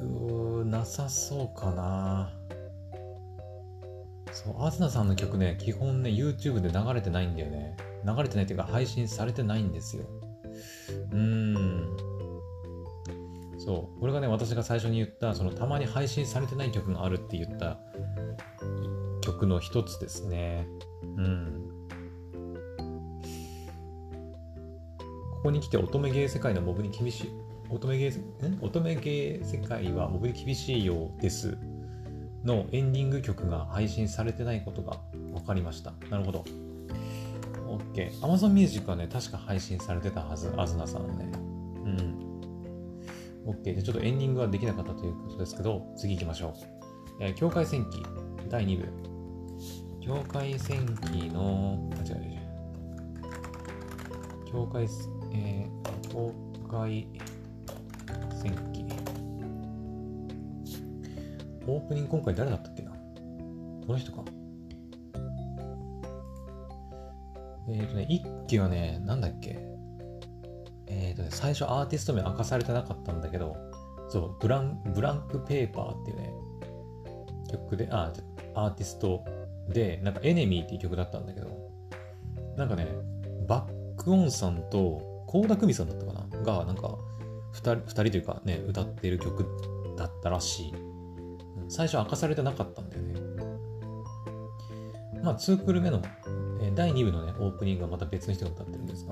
[0.00, 2.30] うー、なさそうかな。
[4.30, 7.74] そう、あずなさんの曲ね、基本ね、YouTube で流れてないんだよね。
[8.04, 10.04] 流れてないっていうか、配信されてないんですよ。
[11.10, 12.13] うーん。
[13.64, 17.78] そう、これがね、私が最初に言った、そのたまに配信されてない曲があるって言った
[19.22, 20.66] 曲の一つですね。
[21.16, 21.70] うん。
[25.32, 27.30] ここに来て乙女芸世界のモブに厳しい。
[27.70, 31.56] 乙女芸、ん乙女芸世界はモブに厳しいようです。
[32.44, 34.98] のエンディング曲が配信されてないことが
[35.32, 35.94] 分かりました。
[36.10, 36.44] なるほど。
[37.94, 38.12] OK。
[38.20, 41.33] Amazon Music はね、確か配信されてたはず、あずなさんね。
[43.46, 43.74] OK。
[43.74, 46.52] じゃちょっとエンディングはできなかったということですけど、次行きましょう。
[47.20, 48.02] えー、境界戦記
[48.48, 48.88] 第2部。
[50.00, 52.44] 境界戦記の、あ、違う違う。
[54.52, 54.86] 境界、
[55.32, 56.32] えー、境
[56.70, 57.06] 界
[58.42, 58.84] 戦記。
[61.66, 62.90] オープニング今回誰だったっけな？
[62.90, 62.98] こ
[63.92, 64.22] の人か。
[67.66, 69.73] えっ、ー、とね、一期はね、なんだっけ？
[70.86, 73.56] えっ、ー、とね、最初アーティスト名明かされてなかったんだけど、
[74.08, 76.32] そう、ブランブランクペーパーっていうね、
[77.50, 78.12] 曲で、あ、
[78.54, 79.24] アーティスト
[79.68, 81.48] で、なんかエネミーっていう曲だったんだけど、
[82.56, 82.86] なんかね、
[83.46, 86.42] バックオンさんと倖田來未さんだったかな？
[86.42, 86.96] が、なんか
[87.54, 89.46] 2人、二人というかね、歌ってる曲
[89.96, 90.74] だったらしい。
[91.68, 93.14] 最初明かされてなかったんだよね。
[95.22, 96.02] まあ、2クール目の、
[96.60, 99.03] え、第2部のね、オープニングはまた別の人が歌ってるんです、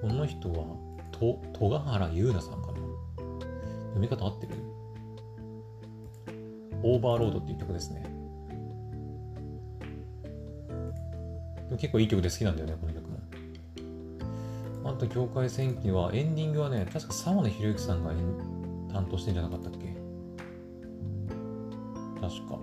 [0.00, 0.64] この人は、
[1.12, 2.74] と、戸ヶ原優奈さんかな？
[3.88, 4.54] 読み方合ってる？
[6.82, 8.02] オーバーロードっていう曲ですね。
[11.78, 13.18] 結構いい曲で好きなんだよね、この曲も。
[14.90, 18.12] あと、境界戦記は、エンディングはね、確か沢野博之さんが
[18.92, 19.94] 担当してんじゃなかったっけ？
[22.20, 22.58] 確か。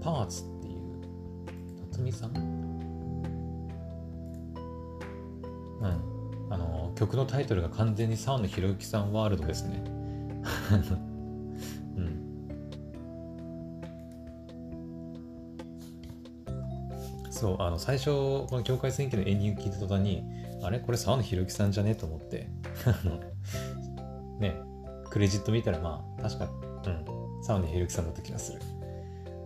[0.00, 0.80] パーツっていう、
[1.92, 2.71] 辰巳さん？
[7.02, 9.82] 曲のタイトルが完全に沢野博之さんワールドですね。
[11.96, 12.22] うん。
[17.28, 20.22] そう、あの、最初、この境界選挙のエンディング聞いた途端に、
[20.62, 20.78] あれ？
[20.78, 21.96] これ沢野博之さんじゃね？
[21.96, 22.48] と思って、
[22.86, 23.18] あの、
[24.38, 24.54] ね、
[25.10, 26.48] クレジット見たらまあ、確か、う
[26.88, 28.60] ん、沢野ひろきさんだった気がする。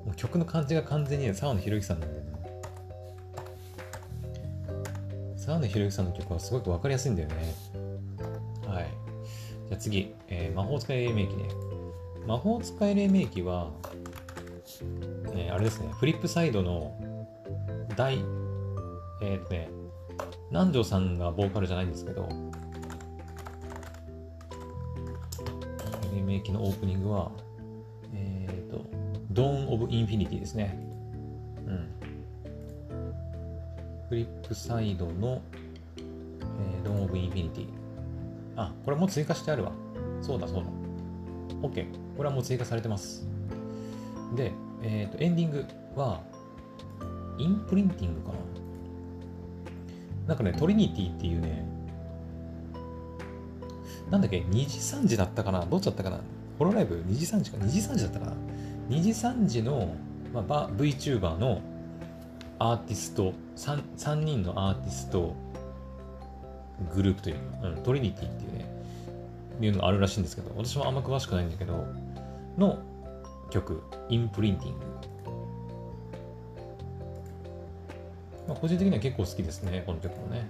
[0.04, 2.35] もう曲の感じが完全に沢野ひろきさんなんだよね。
[5.46, 7.54] 沢野ひろゆきさんの曲はすごくわかりやすいんだよね。
[8.66, 8.90] はい。
[9.68, 11.48] じゃあ次、えー、魔法使い黎明期ね。
[12.26, 13.70] 魔法使い黎明期は、
[15.34, 16.98] えー、あれですね、フリップサイドの
[17.96, 18.14] 大、
[19.22, 19.70] えっ、ー、とね、
[20.50, 22.28] 南條さんがボーカルじゃないんですけど、
[26.26, 27.30] 名機のオープニングは、
[28.12, 28.84] えっ、ー、と、
[29.32, 30.78] Dawn of Infinity ですね。
[31.66, 31.95] うん。
[34.08, 35.42] フリップサイドの、
[35.96, 37.68] えー、Dawn of Infinity。
[38.56, 39.72] あ、これも追加してあるわ。
[40.22, 40.70] そうだそうだ。
[41.62, 41.86] OK。
[42.16, 43.26] これはもう追加されてます。
[44.34, 44.52] で、
[44.82, 46.22] えっ、ー、と、エンディングは、
[47.38, 48.38] インプリンティングかな
[50.28, 51.64] なんかね、トリニティっていうね、
[54.10, 56.20] なんだっけ、2時3時だったかなどっちだったかな
[56.58, 58.32] ホロライブ？2時3時か ?2 時3時だったかな
[58.88, 59.94] ?2 時3時の、
[60.32, 61.60] まあ、VTuber の
[62.58, 65.34] アーティスト3、3人のアーティスト
[66.94, 68.66] グループというか、うん、トリニティっていうね、
[69.60, 71.86] いうのがあるらしいんですけど、私もあんま詳しくないんだけど、
[72.58, 72.78] の
[73.50, 74.84] 曲、 Imprinting。
[78.48, 80.48] まあ、個人的には結構好きですね、この曲もね。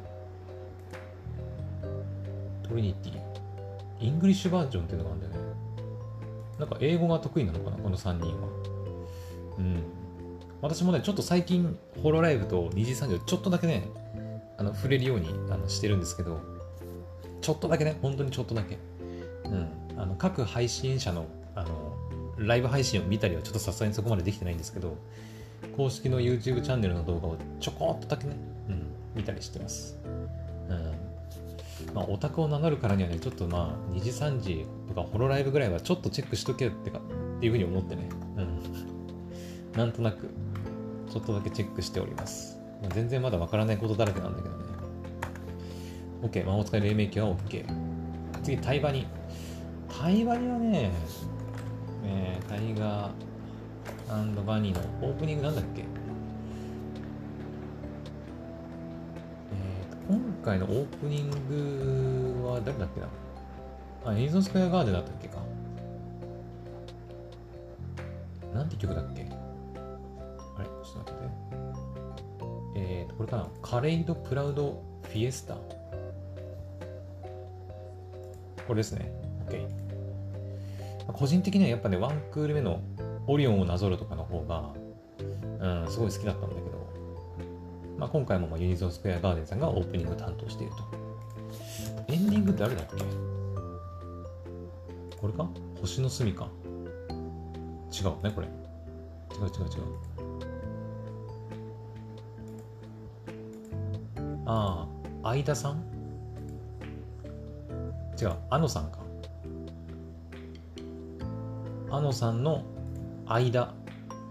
[2.69, 3.19] トリニティ。
[4.01, 5.49] English version っていうのがあるんだよね。
[6.59, 8.49] なんか英語が得意なのかな、この3人は。
[9.59, 9.83] うん。
[10.63, 13.89] 私もね、ちょっと最近、ホロライブと二次産業、ちょっとだけね、
[14.59, 16.41] あの触れるようにあのしてるんですけど、
[17.41, 18.79] ちょっとだけね、本当にちょっとだけ。
[19.45, 19.69] うん。
[19.99, 21.97] あの各配信者のあの
[22.39, 24.97] ライブ配信を見たりはちょっとさすがにそこまでできてないんですけど、
[25.77, 28.37] 公式の YouTube チャンネルの動画をちょこっとだけね、
[28.69, 29.99] うん、見たりしてます。
[30.69, 30.93] うん。
[31.95, 38.63] まあ、オタクを名乗るからにはね、ちょっとまあ、2時3時とかホロライブぐらいはちょっとチェックしとけってか、っていうふうに思ってね、うん。
[39.73, 40.29] なんとなく、
[41.17, 42.59] ちょっとだけチェックしております。
[42.83, 44.64] まあ、全然まだわからないことだらけなんだけどね。
[46.23, 47.64] OK、魔法使い黎明期は OK。
[48.43, 49.07] 次、タイバニ。
[49.89, 50.93] タイバニはね、
[52.05, 55.85] えー、タイガーバニーのオープニングなんだっけ？
[60.07, 61.31] 今回のオープニン
[62.41, 63.09] グは誰だっけな？
[64.05, 65.39] あ、エイゾスクエアガーデンだったっけか。
[68.53, 69.27] なんて曲だっけ？
[70.87, 71.26] ちょっと待ってて。
[72.78, 75.61] えーと、これかなカレイド・プラウド・フィエスタこ
[78.70, 79.12] れですね。
[79.49, 79.68] OK。
[81.12, 82.80] 個人的にはやっぱね、ワンクール目の
[83.26, 84.72] オリオンをなぞるとかの方が、
[85.61, 86.66] うん、すごい好きだったんだけど、
[87.97, 90.82] まあ、今回もまあユニゾンスクエアガーデンさんがオープニング担当していると。
[92.09, 93.03] エンディング誰だっけ？
[95.16, 95.49] これか？
[95.80, 96.49] 星の隅か。
[97.91, 98.47] 違うね、これ。
[98.47, 100.06] 違う違う違う。
[104.47, 104.88] あ
[105.22, 105.82] あ、相田さん？
[108.20, 108.99] 違う、あのさんか。
[111.90, 112.64] あのさんの
[113.26, 113.74] 間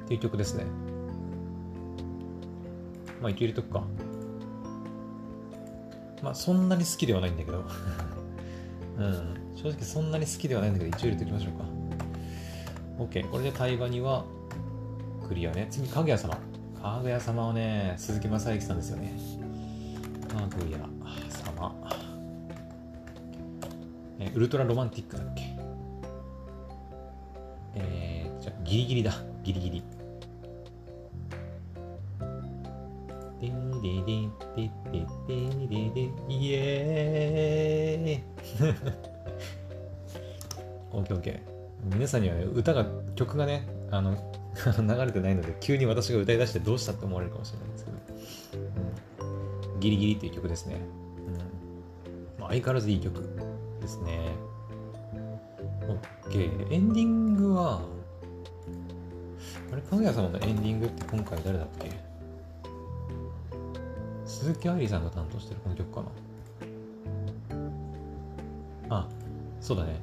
[0.04, 0.66] っていう曲ですね。
[3.22, 3.84] まあ、一応入れとくか。
[6.24, 7.64] まあ、そんなに好きではないんだけど。
[8.98, 9.36] うん。
[9.56, 11.66] 正直そんなに好きではないんだけど、一応入れておきましょうか。
[13.04, 13.30] OK。
[13.30, 14.26] これで対話には
[15.28, 15.68] クリアね。
[15.70, 16.38] 次、かぐや様。
[16.82, 19.14] かぐや様はね、鈴木雅之さんですよね。
[20.36, 20.80] かぐや
[21.30, 21.74] 様
[24.20, 25.56] え、ウルトラロマンティックだっけ
[27.76, 29.14] えー、じゃギリギリだ
[29.44, 29.84] ギリギリ
[33.42, 38.76] でででででででイエーイ
[40.92, 41.40] オッケーオッケー
[41.94, 44.16] 皆さんには、ね、歌が曲がねあの
[44.80, 47.96] 流れてないので急に私が歌い出してどうしたって思われるかもしれないんですけど。
[49.80, 50.80] ギリギリっていう曲ですね。
[51.28, 51.36] うん
[52.40, 53.22] まあ、相変わらずいい曲
[53.82, 54.32] ですね。
[55.88, 55.94] オ
[56.28, 56.74] ッケー。
[56.74, 57.82] エンディングは、
[59.72, 61.92] あれ、かぐや様のエンディングって今回誰だっけ？
[64.26, 66.08] 鈴木愛理さんが担当してるこの曲かな
[68.90, 69.08] あ、
[69.62, 70.00] そうだね。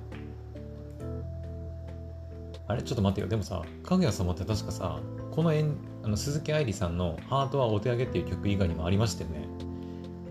[2.69, 3.27] あれちょっと待ってよ。
[3.27, 5.01] でもさ、かぐや様って確かさ、
[5.31, 9.47] このえんあの鈴木愛理さんのハートはお手上げっていう曲以外にもありましたよね。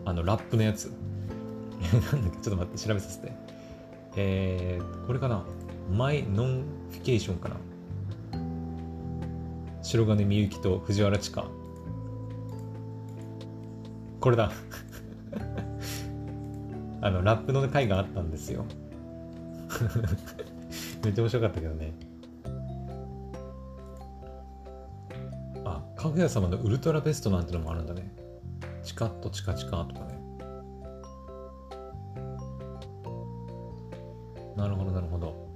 [0.05, 0.91] あの、ラップのやつ。
[2.11, 3.31] なんだっけちょっと待って、調べさせて。
[4.15, 5.43] えー、これかな？
[5.91, 7.55] My Nonfiction かな？
[9.81, 11.45] 白銀御行と藤原千花。
[14.19, 14.51] これだ。
[17.01, 18.65] あの、ラップの回があったんですよ。
[21.03, 21.93] めっちゃ面白かったけどね。
[25.65, 28.11] あ、かぐや様のウルトラベストなんてのもあるんだね。
[28.83, 30.19] チカッとチカチカとかね。
[34.55, 35.49] なるほど、なるほど。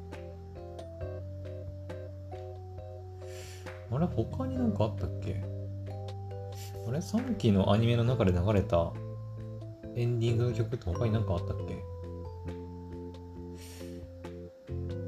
[3.91, 5.43] あれ、他になんかあったっけ？
[6.87, 8.91] あれ ?3 期のアニメの中で流れた
[9.95, 11.83] エンディングの曲って他になんかあったっけ？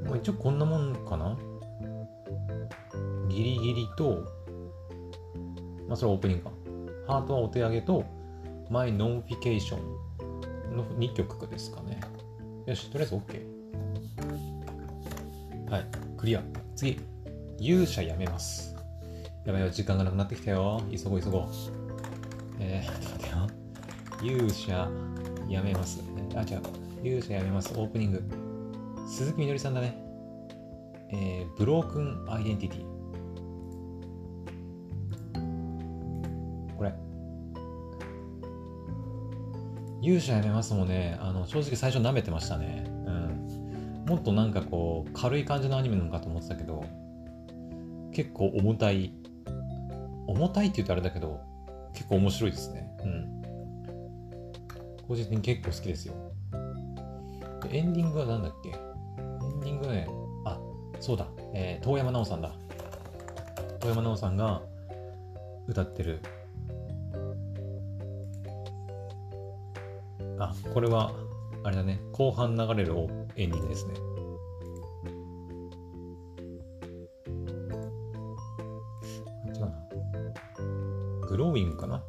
[0.06, 1.36] まあ一応こんなもんかな？
[3.28, 4.24] ギリギリと、
[5.86, 6.50] まあそれはオープニングか。
[7.08, 8.04] ハートはお手上げと、
[8.68, 11.98] マイノンフィケーションの2曲ですかね。
[12.66, 13.58] よし、とりあえず OK。
[15.70, 15.86] はい、
[16.18, 16.42] クリア。
[16.76, 17.00] 次、
[17.58, 18.76] 勇者やめます。
[19.46, 20.82] やばいよ、時間がなくなってきたよ。
[20.90, 21.44] 急ごう急ごう。
[22.60, 23.56] えー、ちょっと待っ
[24.20, 24.34] てよ。
[24.36, 24.90] 勇者
[25.48, 26.02] やめます。
[26.36, 26.62] あ、違う。
[27.06, 27.72] 勇者やめます。
[27.74, 28.22] オープニング。
[29.08, 29.96] 鈴木みのりさんだね。
[31.10, 32.97] えー、ブロークンアイデンティティ。
[40.08, 41.18] 勇者やめますもね。
[41.20, 42.84] あの、正直最初舐めてましたね。
[43.06, 44.04] うん。
[44.08, 46.82] もっとなんかこう、軽い感じのアニメなのかと思ってたけど、
[48.12, 49.12] 結構重たい。
[50.26, 51.40] 重たいって言うとあれだけど、
[51.92, 52.90] 結構面白いですね。
[53.04, 53.42] うん。
[55.06, 56.14] 個人的に結構好きですよ。
[57.70, 58.70] エンディングは何だっけ？
[58.70, 60.08] エンディングはね、
[60.46, 60.58] あ、
[61.00, 62.54] そうだ、えー、遠山奈緒さんだ。
[63.80, 64.62] 遠山奈緒さんが
[65.66, 66.20] 歌ってる。
[70.38, 71.12] あ、これは、
[71.64, 72.94] あれだね、後半流れる
[73.36, 73.94] エンディングですね。
[81.28, 82.02] グローウィングかな？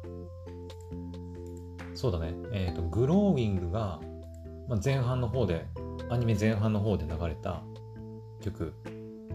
[1.94, 2.32] そうだね。
[2.52, 4.00] えっ、と、グローウィングが、
[4.66, 5.66] まあ、前半の方で、
[6.08, 7.62] アニメ前半の方で流れた
[8.40, 8.72] 曲。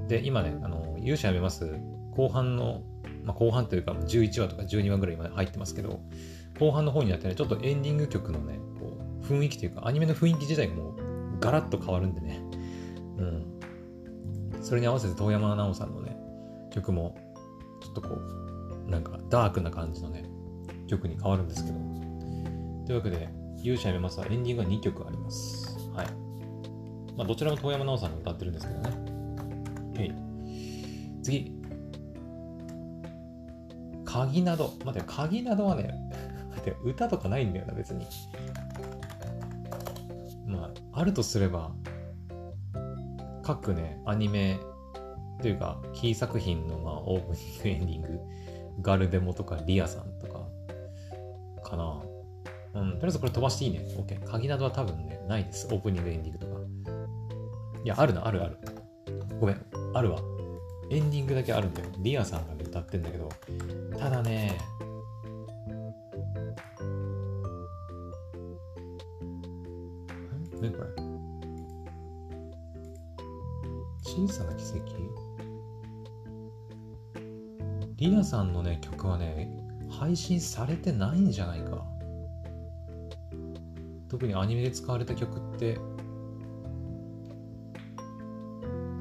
[0.08, 1.80] で、今ね、あの、勇者やめます。
[2.16, 2.82] 後半の、
[3.24, 6.00] まあ、後半というか、11話とか12話ぐらいまで入ってますけど、
[6.60, 8.60] 後半の方になってね、ちょっとエンディング曲のね、
[9.26, 12.42] 雰囲気というか、アニメの雰囲気自体がもう、ガラッと変わるんでね。
[13.18, 13.60] うん。
[14.62, 16.18] それに合わせて遠山奈緒さんのね、
[16.72, 17.16] 曲も、
[17.82, 20.26] ちょっとこう、なんかダークな感じのね、
[20.88, 21.78] 曲に変わるんですけど。
[22.86, 23.30] というわけで、
[23.62, 25.78] 勇者やめますはエンディングが2曲あります。
[25.94, 26.08] はい。
[27.18, 28.90] まあ、どちらも遠山奈緒さんが歌ってるんですけどね。
[29.98, 30.16] はい。
[31.24, 31.52] 次、
[34.06, 34.74] 鍵など。
[34.86, 35.94] 待って、鍵などはね、
[36.52, 38.06] 待って、歌とかないんだよな、別に。
[40.96, 41.72] あ、るとすれば、
[43.44, 44.60] 各ね、アニメ
[45.42, 48.20] というか、キー作品の、まあ、オープニング、エンディング、
[48.82, 50.48] ガルデモとか、リアさんとか、
[51.70, 52.02] かな。
[52.74, 53.86] うん、とりあえずこれ飛ばしていいね。
[53.98, 54.24] OK。
[54.26, 55.68] 鍵などは多分ね、ないです。
[55.72, 56.60] オープニング、エンディングとか。
[57.84, 58.58] いや、あるな、あるある。
[59.40, 60.20] ごめん、あるわ。
[60.92, 61.90] エンディングだけあるんだよ。
[62.00, 63.30] リアさんが、歌ってんだけど、
[63.98, 64.58] ただね、
[70.62, 70.90] 何これ
[74.04, 74.86] 小さな奇跡？
[77.98, 79.50] リアさんのね、曲はね、
[79.90, 81.86] 配信されてないんじゃないか。
[84.10, 85.78] 特にアニメで使われた曲って、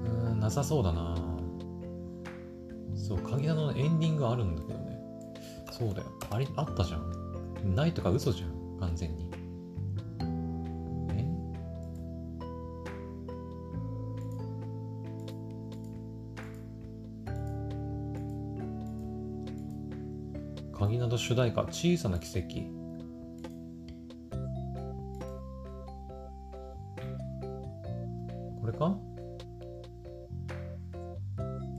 [0.04, 1.16] うん、なさそうだな。
[2.94, 4.98] そう、鍵棚のエンディングあるんだけどね。
[5.72, 6.06] そうだよ。
[6.30, 7.74] あり、あったじゃん。
[7.74, 8.78] ないとか嘘じゃん。
[8.80, 9.23] 完全に。
[21.26, 22.68] 主題歌、小さな奇跡。
[28.60, 28.94] これか？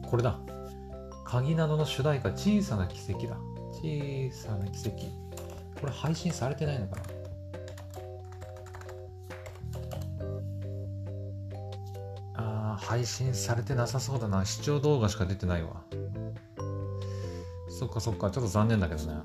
[0.10, 0.40] これだ。
[1.26, 3.38] 鍵などの主題歌、小さな奇跡だ。
[3.72, 5.06] 小さな奇跡。
[5.80, 7.04] これ配信されてないのかな？
[12.34, 14.44] あー、配信されてなさそうだな。
[14.44, 15.84] 視聴動画しか出てないわ。
[17.70, 19.20] そっかそっか、ちょっと残念だけどね。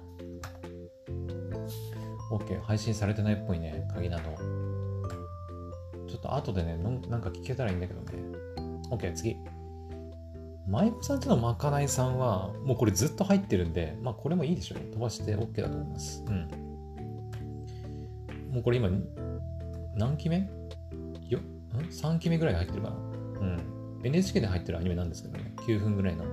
[2.30, 4.22] OK、配信されてないっぽいね、鍵など。
[6.08, 8.06] ちょっと後でね、なんか聞けたらいいんだけどね。
[8.90, 9.36] OK、次。
[10.68, 14.78] 舞妓さんちのまかないさんは、もうこれずっと入ってるんで、まあこれもいいでしょう。
[14.92, 16.24] 飛ばして OK だと思います。
[16.26, 16.48] うん。
[18.52, 18.88] もうこれ今、
[19.96, 20.48] 何期目？
[21.28, 21.42] よ、ん
[21.90, 22.96] ?3 期目ぐらい入ってるかな。
[22.96, 22.98] う
[23.44, 23.60] ん。
[24.04, 25.52] NHK で入ってるアニメなんですけどね。
[25.66, 26.24] 9分ぐらいの。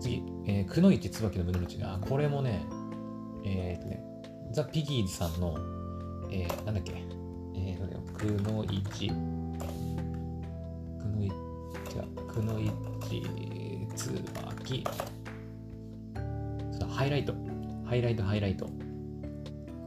[0.00, 1.82] 次、えー、くのいち椿の胸口。
[1.82, 2.64] あ、これもね、
[3.44, 4.02] えー、っとね、
[4.52, 5.56] ザ・ピギーズさんの、
[6.30, 6.92] えー、なんだっけ、
[7.54, 9.14] えー、くのいち、く
[12.42, 12.70] のい
[13.08, 13.22] ち
[13.94, 14.84] つばき。
[16.88, 17.32] ハイライト。
[17.84, 18.66] ハイライトハイライト。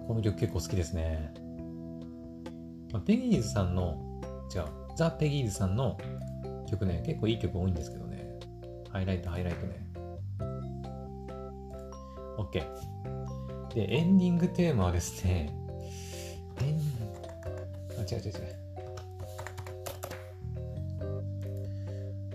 [0.07, 1.34] この曲結構好きですね、
[2.91, 4.22] まあ、ペギーズさんの
[4.53, 4.64] 違う。
[4.97, 5.97] ザ・ペギーズさんの
[6.70, 8.39] 曲ね結構いい曲多いんですけどね。
[8.91, 9.88] ハイライトハイライトね。
[12.38, 13.21] OK
[13.74, 15.54] でエンディングテーマはですね
[16.62, 16.80] エン
[17.98, 18.62] あ違う違う違う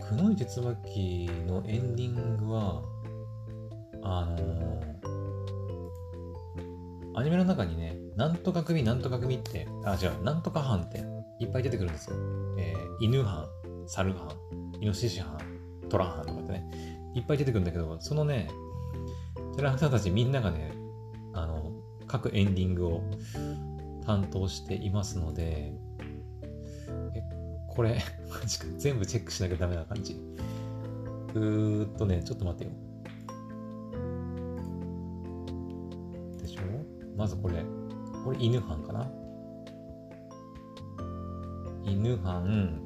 [0.08, 2.82] くのいちつばきのエンディングは、
[4.02, 11.02] あのー、アニメの中にね、なんとか組、なんとか組って、あ、違う、なんとか班って
[11.40, 12.16] いっぱい出てくるんですよ。
[12.56, 13.48] えー、犬班、
[13.88, 14.30] 猿班、
[14.80, 15.38] イノシシ班、
[15.88, 16.70] トラ班とかってね、
[17.16, 18.48] いっぱい出てくるんだけど、そのね、
[19.56, 20.72] キャラクターたちみんながね、
[22.16, 23.02] 各エンディングを
[24.06, 25.74] 担当していますので、
[27.14, 27.22] え
[27.68, 27.98] これ、
[28.40, 30.14] マジか、全部チェックしなきゃダメな感じ。
[31.34, 32.70] うーっとね、ちょっと待ってよ。
[36.40, 36.62] でしょ？
[37.18, 37.62] まずこれ、
[38.24, 39.10] これ犬班かな？
[41.84, 42.80] 犬班、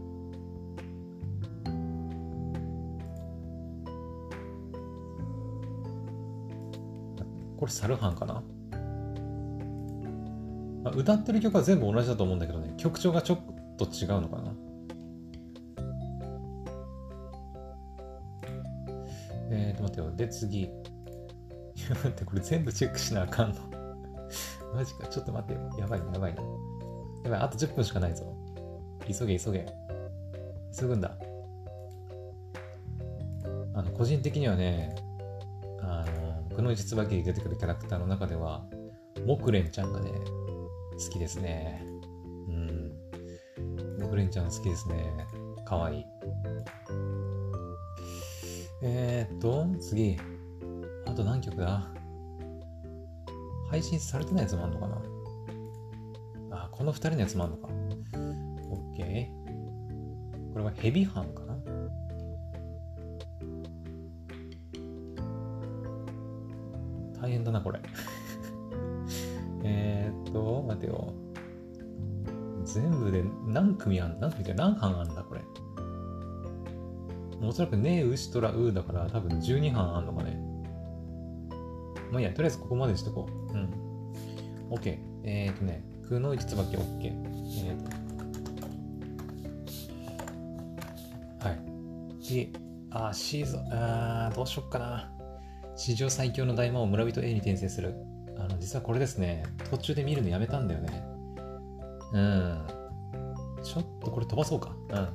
[7.56, 8.42] これ猿班かな？
[10.84, 13.38] あ歌ってる曲は全部同じだと思うんだけどね、曲調がちょっ
[13.76, 14.52] と違うのかな
[19.52, 20.10] えーと、待ってよ。
[20.16, 20.70] で、次。
[21.90, 23.56] 待って、これ全部チェックしなあかんの。
[24.74, 25.08] マジか。
[25.08, 25.70] ちょっと待ってよ。
[25.78, 26.36] やばい、やばい。
[27.24, 28.24] やばい、あと10分しかないぞ。
[29.06, 29.66] 急げ、急げ。
[30.78, 31.16] 急ぐんだ。
[33.74, 34.94] あの、個人的にはね、
[35.80, 36.04] あ
[36.48, 38.64] の、くのいちつばきに出てくるキャラクターの中では、
[39.26, 40.12] 木蓮ちゃんがね、
[41.02, 41.82] 好きですね。
[42.48, 42.92] うん。
[43.98, 45.26] 木蓮ちゃん好きですね。
[45.64, 46.04] かわいい。
[48.82, 50.18] えー、っと、次。
[51.06, 51.90] あと何曲だ？
[53.70, 55.02] 配信されてないやつもあんのかな？
[56.64, 57.68] あ、この二人のやつもあんのか。
[58.98, 59.28] OK。
[60.52, 61.49] これはヘビハンかな？
[74.20, 75.40] 何組あんて何班あんだ、これ。
[77.42, 80.38] おそらくね、うしとらうだから多分12班あんのかね。
[82.10, 83.52] まあいいや、とりあえずここまでしとこう。
[83.52, 83.70] うん。
[84.70, 84.98] OK。
[85.24, 86.80] えっ、ー、とね、くのいちつばき OK。
[87.04, 87.84] えっ、ー、
[91.40, 91.48] と。
[91.48, 92.34] はい。
[92.34, 92.50] で、
[92.90, 95.10] あ、シーズン、あー、どうしよっかな。
[95.76, 97.94] 史上最強の大魔王村人 A に転生する。
[98.38, 101.02] あの、実はこれですね、途中で見るのやめたんだよね。
[102.12, 102.79] うん。
[103.62, 104.74] ちょっとこれ飛ばそうか。
[104.90, 105.08] うん。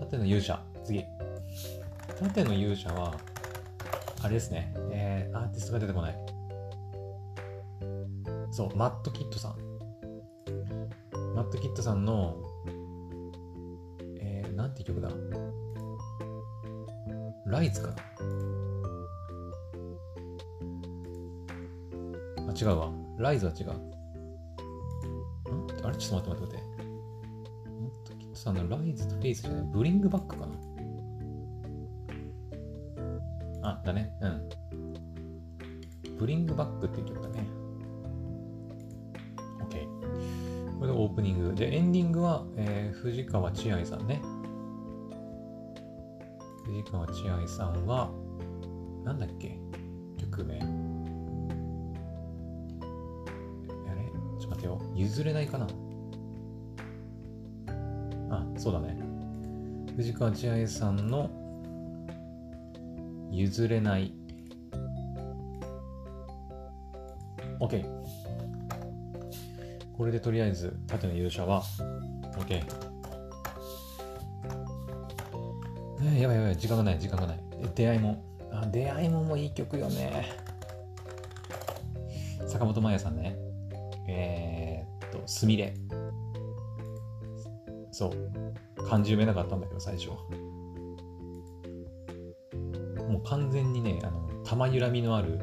[0.00, 0.62] 縦の勇者。
[0.84, 1.04] 次。
[2.18, 3.14] 縦の勇者は、
[4.22, 4.74] あれですね。
[4.90, 6.16] えー、アーティストが出てこない。
[8.50, 9.56] そう、マットキッドさん。
[11.34, 12.36] マットキッドさんの、
[14.18, 15.10] えー、なんて曲だ？
[17.46, 17.96] ライズかな？
[22.48, 22.90] あ、違うわ。
[23.18, 23.72] ライズは違う。
[25.84, 25.96] あれ？
[25.96, 26.65] ちょっと待って待って待って。
[28.46, 30.52] マットキッドさんのライズとフェイスじゃないブリングバックかな
[33.62, 34.12] あ、だね。
[34.20, 34.48] うん。
[36.18, 37.44] ブリングバックっていう曲だね。
[39.68, 39.86] OK。
[40.78, 41.54] これでオープニング。
[41.54, 44.22] で、エンディングは、えー、藤川千愛さんね。
[46.64, 48.12] 藤川千愛さんは、
[49.04, 49.58] なんだっけ
[50.18, 50.60] 曲名。
[50.60, 50.66] あれ？
[54.40, 54.80] ちょっと待ってよ。
[54.94, 55.66] 譲れないかな
[60.16, 61.28] 藤川千愛さんの
[63.30, 64.14] 譲れない。
[67.60, 67.84] OK
[69.94, 71.62] これでとりあえず縦の勇者は。
[72.38, 72.62] OK
[76.02, 77.40] えやばいやばい時間がない時間がない。
[77.74, 78.24] 出会いも。
[78.50, 80.32] あ出会いももいい曲よね。
[82.48, 83.36] 坂本真綾さんね。
[84.08, 85.74] えー、っとすみれ。
[87.92, 88.75] そう。
[88.88, 90.10] 漢字読めなかったんだけど最初
[93.08, 95.38] もう完全にね、あの、玉揺らみのある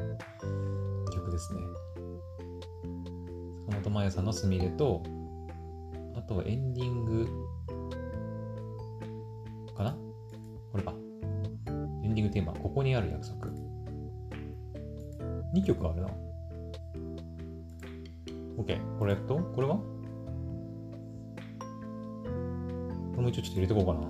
[1.12, 1.60] 曲ですね。
[3.66, 5.02] 坂本真綾さんのすみれと、
[6.14, 7.26] あとエンディング
[9.74, 9.96] かな？
[10.72, 10.92] これか。
[12.02, 13.48] エンディングテーマ、ここにある約束。
[15.54, 16.08] 2曲あるな。
[18.58, 18.98] OK。
[18.98, 19.78] これと、これは？
[23.16, 24.00] れも一応ちょっと入れてこうかな。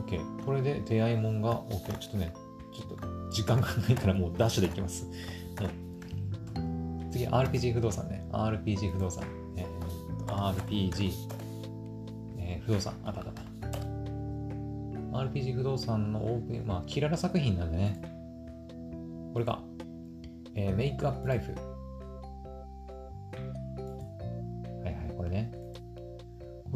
[0.00, 0.44] OK。
[0.44, 1.98] これで出会いもんが OK。
[1.98, 2.32] ちょっとね、
[2.72, 5.06] ちょっと時間がないからもうダッシュでいきます。
[6.56, 8.26] うん、次、RPG 不動産ね。
[8.32, 9.24] RPG 不動産。
[9.56, 11.12] えー、RPG、
[12.38, 12.94] えー、不動産。
[13.04, 13.42] あったあった。
[15.18, 18.00] RPG 不動産のオープン、まあ、キララ作品なんでね。
[19.32, 19.60] これが、
[20.54, 21.54] えー、メイクアップライフ。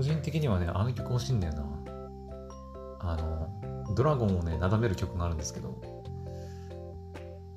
[0.01, 1.63] 個人的にはね、あの曲欲しいんだよな。
[3.01, 5.79] あの、ドラゴンをね、なだめる曲があるんですけど、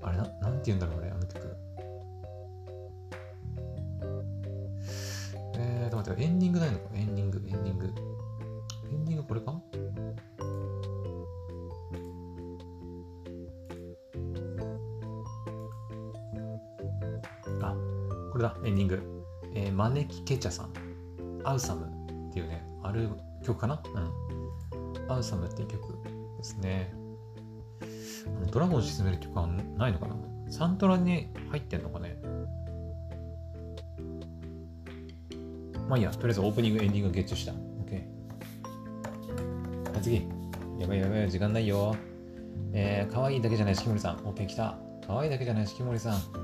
[0.01, 1.55] あれな、なんて言うんだろうね、あの曲。
[5.55, 6.89] えーと、待って、エンディングないのか？
[6.95, 7.85] エンディング、エンディング。
[7.85, 7.89] エ
[8.93, 9.61] ンディングこれか？
[17.61, 17.75] あ、
[18.33, 19.23] これだ、エンディング。
[19.55, 20.73] えー、招きケチャさん。
[21.45, 21.92] アウサム
[22.33, 23.09] っていうね、ある
[23.45, 23.79] 曲かな？
[23.93, 25.11] うん。
[25.11, 25.93] アウサムっていう曲
[26.37, 26.91] ですね。
[28.51, 30.15] ドラゴン沈める曲はないのかな？
[30.49, 32.17] サントラに入ってんのかね？
[35.87, 37.51] まあいいや、とりあえずオープニング、エンディングゲッチュした。
[37.51, 38.03] OK。
[40.01, 40.27] 次。
[40.79, 41.95] やばいやばい、時間ないよ。
[42.73, 44.15] えー、可愛いだけじゃない、式守さん。
[44.17, 44.75] OK、来た。
[45.05, 46.42] 可愛いだけじゃない、式守さん。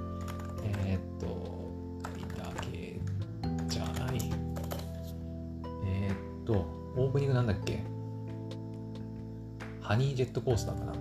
[10.30, 10.94] ットコースターかな。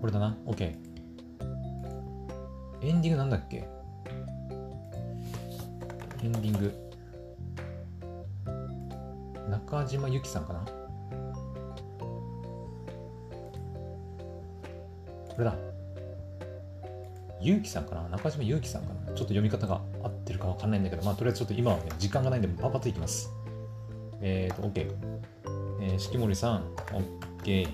[0.00, 0.36] これだな。
[0.46, 0.76] OK。
[2.82, 3.66] エンディングなんだっけ？
[6.22, 6.72] エンディング。
[9.50, 10.64] 中島由紀さんかな？
[15.28, 15.54] これだ。
[17.40, 18.08] ゆうきさんかな？
[18.08, 18.94] 中島ゆうきさんかな？
[19.06, 23.30] ちょっと読み方が合ってるかわかんないんだけど、まあ、とりあえずちょっと今はね、時間がないんで、パパッといきます。
[24.26, 24.90] えっ、ー、と、OK。
[25.82, 26.64] えー、式守さん、
[27.42, 27.68] OK。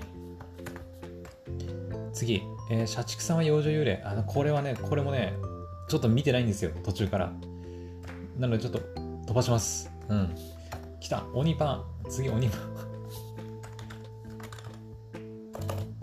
[2.11, 4.01] 次、えー、社畜さんは幼女幽霊。
[4.03, 5.33] あの、これはね、これもね、
[5.87, 7.31] ちょっと見てないんですよ、途中から。
[8.37, 8.79] なので、ちょっと
[9.27, 9.89] 飛ばします。
[10.09, 10.35] うん。
[10.99, 12.09] 来た、鬼パン。
[12.09, 12.61] 次、鬼パン。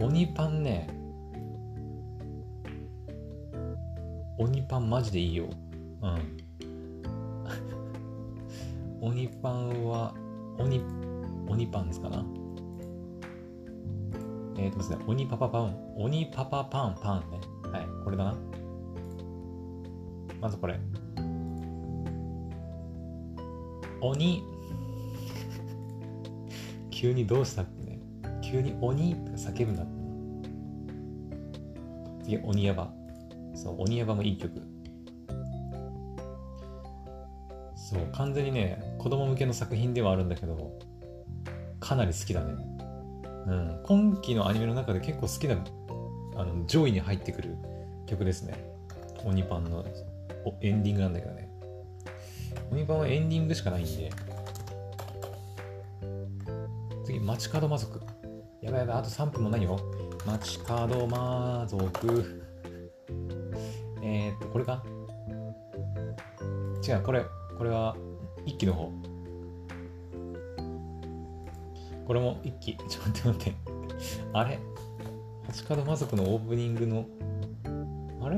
[0.06, 0.88] 鬼パンね。
[4.38, 5.46] 鬼パンマジでいいよ。
[6.00, 6.36] うん。
[9.08, 10.14] 鬼パンは、
[10.58, 10.82] 鬼、
[11.48, 12.24] 鬼パンですかな？
[14.58, 17.40] えっ、ー、とですね、鬼パパパン、鬼パパパンパンね。
[17.70, 18.34] はい、これだな。
[20.40, 20.78] まずこれ。
[24.00, 24.42] 鬼。
[26.90, 28.00] 急にどうしたってね。
[28.42, 29.92] 急に鬼って叫ぶなって。
[32.24, 32.92] 次、鬼ヤバ。
[33.54, 34.60] そう、鬼ヤバもいい曲。
[37.76, 40.78] そう、完全にね、子供向けの作品ではあるんだけど、
[41.80, 42.54] かなり好きだね。
[43.46, 43.80] うん。
[43.84, 45.56] 今期のアニメの中で結構好きな、
[46.36, 47.56] あの、上位に入ってくる
[48.06, 48.54] 曲ですね。
[49.24, 49.84] 鬼パンの
[50.60, 51.48] エンディングなんだけどね。
[52.70, 54.10] 鬼パンはエンディングしかないんで。
[57.04, 58.00] 次、街角魔族。
[58.60, 59.78] やばいやばい、あと3分もないよ。
[60.26, 62.42] 街角魔族。
[64.02, 64.82] えー、っと、これか？
[66.86, 67.24] 違う、これ、
[67.56, 67.96] これは
[68.48, 68.90] 一期の方。
[72.06, 72.76] これも一期。
[72.88, 73.54] ちょっと待って待って。
[74.32, 74.58] あれ？
[75.46, 77.04] 八角魔族のオープニングの、
[78.22, 78.36] あれ？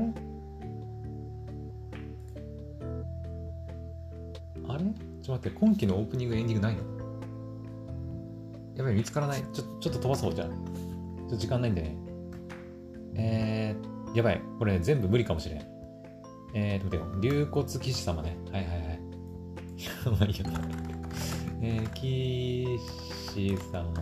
[4.67, 4.83] あれ？
[4.83, 6.81] ちょっと待って、今期のオープニングエンディングないの？
[8.75, 9.43] やばい、見つからない。
[9.53, 10.47] ちょちょっと飛ばそう、じゃあ。
[10.47, 10.55] ちょ
[11.27, 11.95] っと時間ないんでね。
[13.15, 14.41] えー、やばい。
[14.59, 15.61] これ、全部無理かもしれん。
[16.53, 17.35] えーと、待ってよ。
[17.35, 18.37] 竜骨騎士様ね。
[18.51, 18.90] はいはいはい。
[20.11, 20.45] まあいいよ。
[21.61, 22.77] えー、騎
[23.33, 23.93] 士様。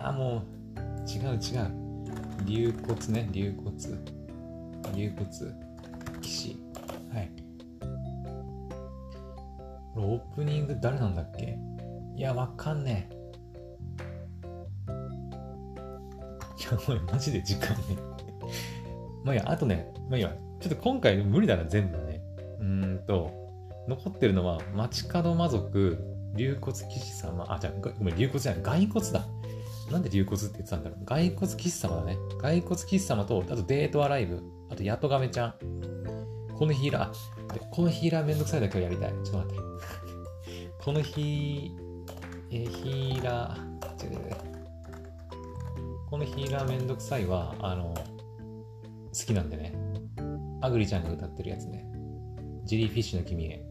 [0.00, 0.40] ああ、もう、
[1.08, 1.70] 違う違う。
[2.44, 3.72] 竜骨ね、竜骨。
[4.94, 5.26] 竜骨。
[6.20, 6.56] 騎士。
[7.12, 7.30] はい。
[9.94, 11.58] これオープニング誰なんだっけ？
[12.16, 13.16] いや、わかんねえ。
[16.58, 17.96] いや、もうマジで時間ね。
[19.24, 22.05] まあいいや、あとね、まあいいや、ちょっと今回無理だな、全部。
[22.60, 23.30] うんと、
[23.88, 25.98] 残ってるのは、街角魔族、
[26.36, 29.26] 竜骨騎士様、あ、じゃあ、ごめん、竜骨じゃない、骸骨だ。
[29.90, 31.04] なんで竜骨って言ってたんだろう。
[31.04, 32.16] 骸骨騎士様だね。
[32.40, 35.54] 骸骨騎士様と、あとデートアライブ、あとヤトガメちゃん。
[36.56, 39.12] このヒーラー、このヒーラーめんどくさいだけはやりたい。
[39.12, 39.58] ちょっと待って。
[40.84, 41.86] このヒー、
[42.50, 44.36] えヒーラー、違う違う
[46.08, 49.74] このヒーラーめんどくさいは、あの、好きなんでね。
[50.62, 51.85] アグリちゃんが歌ってるやつね。
[52.66, 53.64] ジェリーフィッシュの君へ。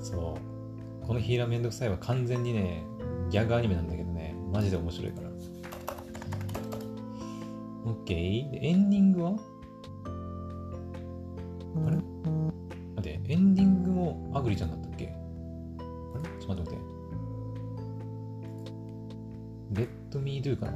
[0.00, 1.06] そう。
[1.06, 2.82] このヒーラーめんどくさいは完全にね、
[3.30, 5.28] ギャグアニメなんだけどね、マジで面白いから。
[7.84, 8.50] オッケー。
[8.50, 9.36] で、エンディングは？
[11.86, 11.96] あれ？
[12.96, 15.06] 待って、エンディングもアグリちゃんだったっけ？
[15.06, 16.24] あれ？
[16.40, 16.82] ちょっと待って待
[19.72, 19.80] って。
[19.82, 20.72] レッドミードゥかな？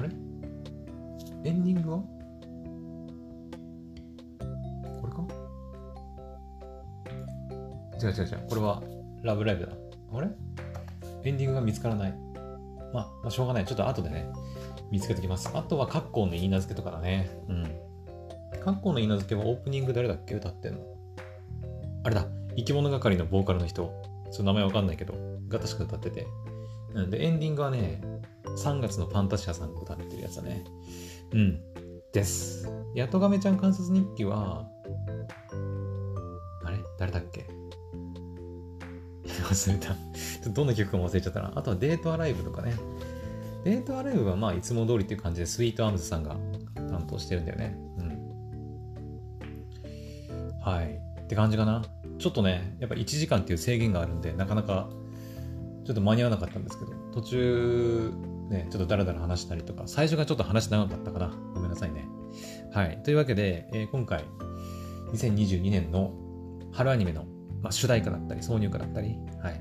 [0.00, 0.08] あれ？
[1.44, 1.98] エンディングは？
[5.00, 5.22] これか？
[8.02, 8.46] 違う違う違う。
[8.48, 8.82] これは
[9.22, 9.72] ラブライブだ。
[10.12, 10.28] あれ？
[11.24, 12.14] エンディングが見つからない。
[12.92, 13.64] まあ、まあ、しょうがない。
[13.64, 14.26] ちょっと後でね、
[14.90, 15.50] 見つけてきます。
[15.54, 17.30] あとは、カッコの言い名付けとかだね。
[17.48, 17.64] うん。
[18.60, 20.34] カッコの言い名付けはオープニング誰だっけ？
[20.34, 20.80] 歌ってんの
[22.04, 22.26] あれだ。
[22.56, 23.92] 生き物係のボーカルの人。
[24.30, 25.14] ちょっと名前わかんないけど、
[25.48, 26.26] が確か歌ってて。
[26.94, 28.02] うんで、エンディングはね、
[28.58, 30.64] 3月のファンタシアさんが歌ってるやつだね。
[31.32, 31.60] うん。
[32.12, 32.68] です。
[32.94, 34.66] ヤトガメちゃん観察日記は、
[36.64, 36.78] あれ？
[36.98, 37.46] 誰だっけ？
[39.24, 39.94] 忘れた。
[40.50, 41.52] どんな曲かも忘れちゃったな。
[41.54, 42.74] あとはデートアライブとかね。
[43.64, 46.36] デートアライブはまあいつも通りっていう感じでスイートアームズさんが
[46.74, 47.78] 担当してるんだよね。
[47.98, 48.08] うん。
[50.60, 51.00] はい。
[51.22, 51.84] って感じかな。
[52.18, 54.88] ちょっとね、やっぱ1時間っていう制限があるんで、なかなか
[55.84, 58.12] ちょっと間に合わなかったんですけど、途中、
[58.50, 61.32] ね、ちょっとダラダラ話したりとか、最初がちょっと話長かったかな。
[61.54, 62.06] ごめんなさいね。
[62.72, 63.00] はい。
[63.04, 64.24] というわけで、えー、今回、
[65.12, 66.12] 2022年の
[66.72, 67.24] 春アニメの、
[67.62, 69.60] まあ、主題歌だったり、挿入歌だったり、はい。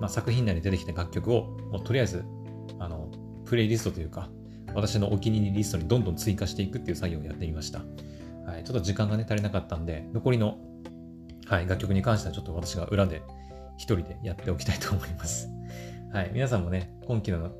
[0.00, 2.24] まあ、作品内に出てきた楽曲を、もうとりあえず、
[2.80, 3.08] あの、
[3.44, 4.28] プレイリストというか、
[4.74, 7.82] 私のお気に入りリストにどんどん追加していくっていう作業をやってみました。
[8.44, 8.64] はい。
[8.64, 10.58] ちょっと時間がね、足りなかったんで、残りの、
[11.46, 13.22] はい、楽曲に関してはちょっと私が裏で
[13.76, 15.48] 一人でやっておきたいと思います。
[16.12, 16.30] はい。
[16.32, 17.50] 皆さんもね、今期、の、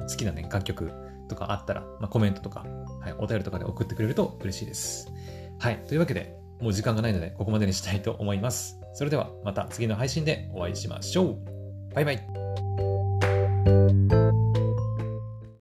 [0.00, 0.92] 好きなね、楽曲
[1.28, 2.64] とかあったら、まあ、コメントとか、
[3.00, 5.12] はい、お便りとかで送ってくれると嬉しいです。
[5.58, 5.78] はい。
[5.86, 8.80] というわけで、もう時間がないので、ここまでにしたいと思います。
[8.94, 11.94] それでは、また次の配信でお会いしましょう。
[11.94, 12.47] バイバイ。